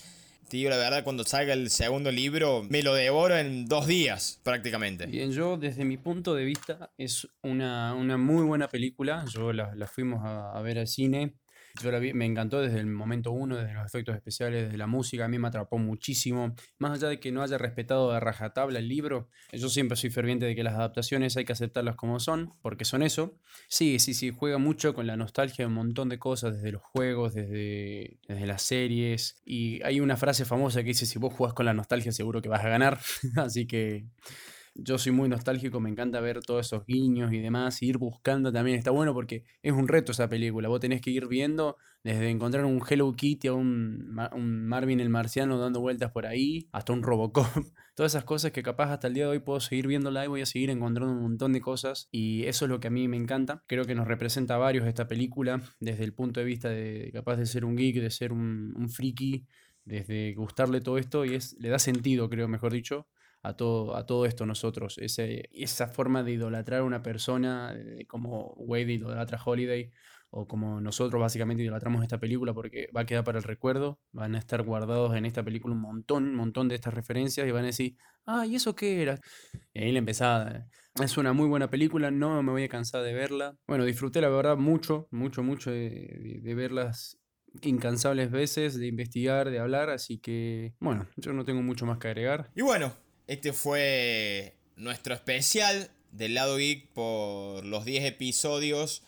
Digo 0.48 0.70
la 0.70 0.76
verdad, 0.76 1.04
cuando 1.04 1.24
salga 1.24 1.52
el 1.52 1.70
segundo 1.70 2.10
libro, 2.10 2.64
me 2.68 2.82
lo 2.82 2.94
devoro 2.94 3.36
en 3.36 3.66
dos 3.66 3.86
días 3.86 4.40
prácticamente. 4.42 5.06
Bien, 5.06 5.30
yo 5.30 5.56
desde 5.56 5.84
mi 5.84 5.96
punto 5.96 6.34
de 6.34 6.44
vista 6.44 6.90
es 6.98 7.28
una, 7.42 7.94
muy 7.94 8.44
buena 8.44 8.68
película. 8.68 9.24
Yo 9.32 9.52
la, 9.52 9.86
fuimos 9.86 10.24
a, 10.24 10.52
a 10.52 10.62
ver 10.62 10.78
al 10.78 10.88
cine. 10.88 11.34
Yo 11.82 11.90
la 11.90 11.98
vi, 11.98 12.12
me 12.12 12.26
encantó 12.26 12.60
desde 12.60 12.80
el 12.80 12.86
momento 12.86 13.32
uno, 13.32 13.56
desde 13.56 13.74
los 13.74 13.86
efectos 13.86 14.14
especiales, 14.14 14.64
desde 14.64 14.78
la 14.78 14.86
música, 14.86 15.24
a 15.24 15.28
mí 15.28 15.38
me 15.38 15.48
atrapó 15.48 15.78
muchísimo. 15.78 16.54
Más 16.78 16.92
allá 16.92 17.08
de 17.08 17.20
que 17.20 17.32
no 17.32 17.42
haya 17.42 17.58
respetado 17.58 18.12
de 18.12 18.20
rajatabla 18.20 18.78
el 18.78 18.88
libro, 18.88 19.28
yo 19.52 19.68
siempre 19.68 19.96
soy 19.96 20.10
ferviente 20.10 20.46
de 20.46 20.54
que 20.54 20.62
las 20.62 20.74
adaptaciones 20.74 21.36
hay 21.36 21.44
que 21.44 21.52
aceptarlas 21.52 21.96
como 21.96 22.20
son, 22.20 22.54
porque 22.62 22.84
son 22.84 23.02
eso. 23.02 23.38
Sí, 23.68 23.98
sí, 23.98 24.14
sí, 24.14 24.30
juega 24.30 24.58
mucho 24.58 24.94
con 24.94 25.06
la 25.06 25.16
nostalgia 25.16 25.64
de 25.64 25.66
un 25.66 25.74
montón 25.74 26.08
de 26.08 26.18
cosas, 26.18 26.54
desde 26.54 26.72
los 26.72 26.82
juegos, 26.82 27.34
desde, 27.34 28.18
desde 28.26 28.46
las 28.46 28.62
series. 28.62 29.40
Y 29.44 29.82
hay 29.82 30.00
una 30.00 30.16
frase 30.16 30.44
famosa 30.44 30.80
que 30.80 30.88
dice, 30.88 31.06
si 31.06 31.18
vos 31.18 31.34
jugás 31.34 31.54
con 31.54 31.66
la 31.66 31.74
nostalgia 31.74 32.12
seguro 32.12 32.42
que 32.42 32.48
vas 32.48 32.64
a 32.64 32.68
ganar. 32.68 32.98
Así 33.36 33.66
que 33.66 34.06
yo 34.74 34.98
soy 34.98 35.12
muy 35.12 35.28
nostálgico, 35.28 35.80
me 35.80 35.90
encanta 35.90 36.20
ver 36.20 36.40
todos 36.40 36.66
esos 36.66 36.86
guiños 36.86 37.32
y 37.32 37.38
demás, 37.38 37.82
ir 37.82 37.98
buscando 37.98 38.52
también 38.52 38.78
está 38.78 38.90
bueno 38.90 39.12
porque 39.14 39.44
es 39.62 39.72
un 39.72 39.88
reto 39.88 40.12
esa 40.12 40.28
película. 40.28 40.68
Vos 40.68 40.80
tenés 40.80 41.00
que 41.00 41.10
ir 41.10 41.26
viendo 41.26 41.76
desde 42.02 42.30
encontrar 42.30 42.64
un 42.64 42.80
Hello 42.88 43.12
Kitty 43.12 43.48
a 43.48 43.52
un, 43.52 44.16
un 44.32 44.66
Marvin 44.66 45.00
el 45.00 45.10
marciano 45.10 45.58
dando 45.58 45.80
vueltas 45.80 46.12
por 46.12 46.26
ahí, 46.26 46.68
hasta 46.72 46.92
un 46.92 47.02
Robocop. 47.02 47.46
Todas 47.94 48.12
esas 48.12 48.24
cosas 48.24 48.52
que 48.52 48.62
capaz 48.62 48.92
hasta 48.92 49.08
el 49.08 49.14
día 49.14 49.24
de 49.24 49.30
hoy 49.30 49.38
puedo 49.40 49.60
seguir 49.60 49.86
viéndola 49.86 50.24
y 50.24 50.28
voy 50.28 50.40
a 50.40 50.46
seguir 50.46 50.70
encontrando 50.70 51.12
un 51.12 51.22
montón 51.22 51.52
de 51.52 51.60
cosas. 51.60 52.08
Y 52.10 52.44
eso 52.44 52.64
es 52.64 52.70
lo 52.70 52.80
que 52.80 52.88
a 52.88 52.90
mí 52.90 53.08
me 53.08 53.16
encanta. 53.16 53.62
Creo 53.66 53.84
que 53.84 53.94
nos 53.94 54.08
representa 54.08 54.54
a 54.54 54.58
varios 54.58 54.86
esta 54.86 55.06
película 55.06 55.60
desde 55.80 56.04
el 56.04 56.14
punto 56.14 56.40
de 56.40 56.46
vista 56.46 56.70
de 56.70 57.10
capaz 57.12 57.36
de 57.36 57.46
ser 57.46 57.64
un 57.64 57.76
geek, 57.76 57.96
de 57.96 58.10
ser 58.10 58.32
un, 58.32 58.72
un 58.76 58.88
friki, 58.88 59.44
desde 59.84 60.34
gustarle 60.34 60.80
todo 60.80 60.98
esto 60.98 61.24
y 61.24 61.34
es, 61.34 61.56
le 61.58 61.68
da 61.68 61.78
sentido, 61.78 62.30
creo, 62.30 62.48
mejor 62.48 62.72
dicho, 62.72 63.08
a 63.42 63.54
todo, 63.54 63.96
a 63.96 64.06
todo 64.06 64.26
esto 64.26 64.46
nosotros. 64.46 64.98
Ese, 64.98 65.48
esa 65.52 65.86
forma 65.88 66.22
de 66.22 66.32
idolatrar 66.32 66.80
a 66.80 66.84
una 66.84 67.02
persona, 67.02 67.74
eh, 67.76 68.06
como 68.06 68.54
Wade 68.56 68.92
idolatra 68.92 69.40
Holiday, 69.44 69.90
o 70.30 70.46
como 70.46 70.80
nosotros 70.80 71.20
básicamente 71.20 71.62
idolatramos 71.62 72.02
esta 72.02 72.18
película 72.18 72.54
porque 72.54 72.88
va 72.96 73.00
a 73.00 73.06
quedar 73.06 73.24
para 73.24 73.38
el 73.38 73.44
recuerdo, 73.44 74.00
van 74.12 74.36
a 74.36 74.38
estar 74.38 74.62
guardados 74.62 75.16
en 75.16 75.26
esta 75.26 75.42
película 75.42 75.74
un 75.74 75.80
montón, 75.80 76.24
un 76.24 76.34
montón 76.36 76.68
de 76.68 76.76
estas 76.76 76.94
referencias 76.94 77.46
y 77.46 77.50
van 77.50 77.64
a 77.64 77.66
decir, 77.66 77.96
ah, 78.26 78.46
¿y 78.46 78.54
eso 78.54 78.74
qué 78.76 79.02
era? 79.02 79.18
Y 79.74 79.82
ahí 79.82 79.92
la 79.92 79.98
empezada. 79.98 80.68
Es 81.02 81.16
una 81.16 81.32
muy 81.32 81.48
buena 81.48 81.68
película, 81.68 82.10
no 82.10 82.42
me 82.42 82.52
voy 82.52 82.64
a 82.64 82.68
cansar 82.68 83.02
de 83.02 83.12
verla. 83.12 83.56
Bueno, 83.66 83.84
disfruté 83.84 84.20
la 84.20 84.28
verdad 84.28 84.56
mucho, 84.56 85.08
mucho, 85.10 85.42
mucho 85.42 85.70
de, 85.70 86.40
de 86.42 86.54
verlas 86.54 87.18
incansables 87.62 88.30
veces 88.30 88.78
de 88.78 88.86
investigar, 88.86 89.50
de 89.50 89.58
hablar, 89.58 89.90
así 89.90 90.18
que 90.18 90.74
bueno, 90.78 91.08
yo 91.16 91.32
no 91.32 91.44
tengo 91.44 91.62
mucho 91.62 91.86
más 91.86 91.98
que 91.98 92.08
agregar. 92.08 92.50
Y 92.54 92.62
bueno, 92.62 92.92
este 93.30 93.52
fue 93.52 94.56
nuestro 94.74 95.14
especial 95.14 95.88
del 96.10 96.34
lado 96.34 96.56
geek 96.56 96.88
por 96.88 97.64
los 97.64 97.84
10 97.84 98.04
episodios 98.06 99.04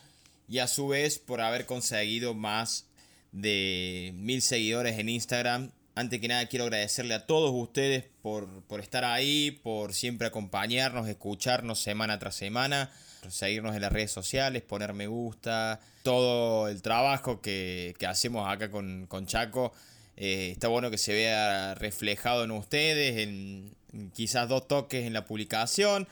y 0.47 0.59
a 0.59 0.67
su 0.67 0.87
vez 0.87 1.19
por 1.19 1.41
haber 1.41 1.65
conseguido 1.65 2.33
más 2.33 2.85
de 3.33 4.13
mil 4.15 4.41
seguidores 4.41 4.97
en 4.97 5.09
Instagram. 5.09 5.71
Antes 5.95 6.21
que 6.21 6.29
nada 6.29 6.47
quiero 6.47 6.63
agradecerle 6.63 7.15
a 7.15 7.25
todos 7.25 7.51
ustedes 7.53 8.05
por, 8.21 8.47
por 8.63 8.79
estar 8.79 9.03
ahí, 9.03 9.51
por 9.51 9.93
siempre 9.93 10.27
acompañarnos, 10.27 11.09
escucharnos 11.09 11.79
semana 11.79 12.17
tras 12.17 12.35
semana 12.35 12.91
seguirnos 13.29 13.75
en 13.75 13.81
las 13.81 13.91
redes 13.91 14.11
sociales, 14.11 14.61
poner 14.63 14.93
me 14.93 15.07
gusta, 15.07 15.79
todo 16.03 16.67
el 16.67 16.81
trabajo 16.81 17.41
que, 17.41 17.95
hacemos 18.07 18.49
acá 18.49 18.69
con, 18.69 19.07
Chaco. 19.25 19.73
Eh, 20.17 20.51
está 20.51 20.67
bueno 20.67 20.91
que 20.91 20.97
se 20.97 21.13
vea 21.13 21.75
reflejado 21.75 22.43
en 22.43 22.51
ustedes, 22.51 23.17
en, 23.17 23.75
quizás 24.13 24.47
dos 24.49 24.67
toques 24.67 25.05
en 25.05 25.13
la 25.13 25.25
publicación, 25.25 26.07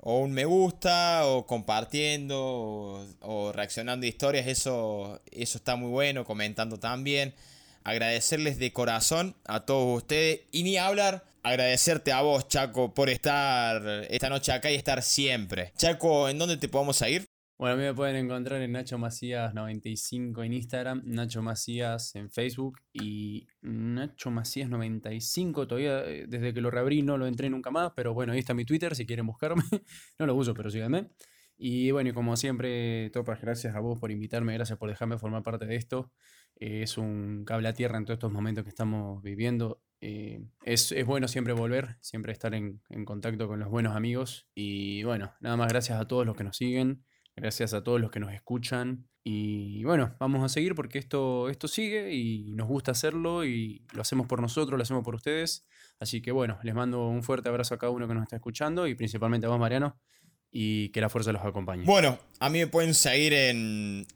o 0.00 0.18
un 0.18 0.32
me 0.32 0.44
gusta, 0.44 1.26
o 1.26 1.46
compartiendo, 1.46 3.06
o, 3.20 3.52
reaccionando 3.52 4.06
a 4.06 4.08
historias, 4.08 4.46
eso, 4.46 5.20
eso 5.32 5.58
está 5.58 5.76
muy 5.76 5.90
bueno, 5.90 6.24
comentando 6.24 6.78
también. 6.78 7.34
Agradecerles 7.84 8.58
de 8.58 8.72
corazón 8.72 9.36
a 9.44 9.64
todos 9.64 9.98
ustedes 9.98 10.40
y 10.50 10.64
ni 10.64 10.76
hablar 10.76 11.24
agradecerte 11.46 12.10
a 12.10 12.22
vos, 12.22 12.48
Chaco, 12.48 12.92
por 12.92 13.08
estar 13.08 14.06
esta 14.10 14.28
noche 14.28 14.50
acá 14.50 14.70
y 14.70 14.74
estar 14.74 15.02
siempre. 15.02 15.72
Chaco, 15.76 16.28
¿en 16.28 16.38
dónde 16.38 16.56
te 16.56 16.68
podemos 16.68 16.96
seguir? 16.96 17.26
Bueno, 17.58 17.74
a 17.74 17.76
mí 17.78 17.84
me 17.84 17.94
pueden 17.94 18.16
encontrar 18.16 18.60
en 18.60 18.72
Nacho 18.72 18.98
Macías 18.98 19.54
95 19.54 20.42
en 20.42 20.52
Instagram, 20.52 21.02
Nacho 21.06 21.40
Macías 21.40 22.14
en 22.14 22.30
Facebook 22.30 22.80
y 22.92 23.46
Nacho 23.62 24.30
Macías 24.30 24.68
95 24.68 25.66
todavía 25.66 26.04
eh, 26.04 26.26
desde 26.28 26.52
que 26.52 26.60
lo 26.60 26.70
reabrí 26.70 27.00
no 27.00 27.16
lo 27.16 27.26
entré 27.26 27.48
nunca 27.48 27.70
más, 27.70 27.92
pero 27.96 28.12
bueno, 28.12 28.34
ahí 28.34 28.40
está 28.40 28.52
mi 28.52 28.66
Twitter 28.66 28.94
si 28.94 29.06
quieren 29.06 29.26
buscarme. 29.26 29.62
no 30.18 30.26
lo 30.26 30.34
uso, 30.34 30.52
pero 30.52 30.70
síganme. 30.70 31.08
Y 31.56 31.90
bueno, 31.90 32.10
y 32.10 32.12
como 32.12 32.36
siempre, 32.36 33.08
Topas, 33.10 33.40
gracias 33.40 33.74
a 33.74 33.80
vos 33.80 33.98
por 33.98 34.10
invitarme, 34.10 34.52
gracias 34.52 34.78
por 34.78 34.90
dejarme 34.90 35.16
formar 35.18 35.42
parte 35.42 35.64
de 35.64 35.76
esto. 35.76 36.12
Eh, 36.56 36.82
es 36.82 36.98
un 36.98 37.44
cable 37.46 37.68
a 37.68 37.72
tierra 37.72 37.96
en 37.96 38.04
todos 38.04 38.16
estos 38.16 38.32
momentos 38.32 38.64
que 38.64 38.70
estamos 38.70 39.22
viviendo. 39.22 39.82
Eh, 40.02 40.44
es, 40.64 40.94
bueno 41.06 41.26
siempre 41.26 41.54
volver, 41.54 41.96
siempre 42.02 42.32
estar 42.32 42.54
en, 42.54 42.82
contacto 43.06 43.48
con 43.48 43.60
los 43.60 43.70
buenos 43.70 43.96
amigos. 43.96 44.46
Y 44.54 45.02
bueno, 45.04 45.32
nada 45.40 45.56
más 45.56 45.68
gracias 45.68 45.98
a 45.98 46.06
todos 46.06 46.26
los 46.26 46.36
que 46.36 46.44
nos 46.44 46.58
siguen, 46.58 47.04
gracias 47.36 47.74
a 47.74 47.84
todos 47.84 48.00
los 48.00 48.10
que 48.10 48.20
nos 48.20 48.32
escuchan. 48.32 49.06
Y 49.22 49.84
bueno, 49.84 50.14
vamos 50.18 50.44
a 50.44 50.48
seguir 50.48 50.74
porque 50.74 50.98
esto, 50.98 51.48
esto 51.48 51.68
sigue 51.68 52.14
y 52.14 52.52
nos 52.54 52.68
gusta 52.68 52.92
hacerlo 52.92 53.44
y 53.44 53.82
lo 53.92 54.02
hacemos 54.02 54.26
por 54.26 54.40
nosotros, 54.40 54.78
lo 54.78 54.82
hacemos 54.82 55.04
por 55.04 55.14
ustedes. 55.14 55.66
Así 55.98 56.22
que 56.22 56.32
bueno, 56.32 56.58
les 56.62 56.74
mando 56.74 57.08
un 57.08 57.22
fuerte 57.22 57.48
abrazo 57.48 57.74
a 57.74 57.78
cada 57.78 57.90
uno 57.90 58.06
que 58.06 58.14
nos 58.14 58.22
está 58.22 58.36
escuchando 58.36 58.86
y 58.86 58.94
principalmente 58.94 59.46
a 59.46 59.50
vos, 59.50 59.58
Mariano, 59.58 59.98
y 60.50 60.90
que 60.90 61.00
la 61.00 61.08
fuerza 61.08 61.32
los 61.32 61.44
acompañe. 61.44 61.84
Bueno, 61.84 62.18
a 62.38 62.48
mí 62.48 62.58
me 62.60 62.66
pueden 62.68 62.94
seguir 62.94 63.32
en 63.34 64.06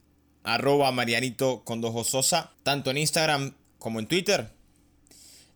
arroba 0.45 0.93
marianito 0.93 1.65
con 1.65 1.81
dos 1.81 2.07
sosa, 2.07 2.55
tanto 2.63 2.91
en 2.91 2.99
Instagram 2.99 3.55
como 3.79 3.99
en 3.99 4.07
Twitter. 4.07 4.51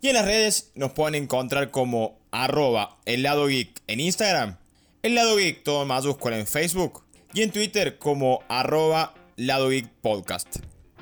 Y 0.00 0.08
en 0.08 0.14
las 0.14 0.26
redes 0.26 0.72
nos 0.74 0.92
pueden 0.92 1.14
encontrar 1.14 1.70
como 1.70 2.18
arroba 2.30 2.98
el 3.06 3.22
lado 3.22 3.46
geek 3.46 3.82
en 3.86 4.00
Instagram, 4.00 4.58
el 5.02 5.14
lado 5.14 5.36
geek 5.36 5.62
todo 5.62 5.82
en 5.82 5.88
mayúscula 5.88 6.38
en 6.38 6.46
Facebook 6.46 7.03
y 7.34 7.42
en 7.42 7.50
Twitter 7.50 7.98
como 7.98 8.42
arroba. 8.48 9.14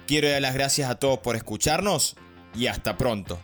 Quiero 0.06 0.28
dar 0.28 0.42
las 0.42 0.54
gracias 0.54 0.90
a 0.90 0.96
todos 0.96 1.18
por 1.18 1.36
escucharnos 1.36 2.16
y 2.54 2.66
hasta 2.66 2.96
pronto. 2.96 3.38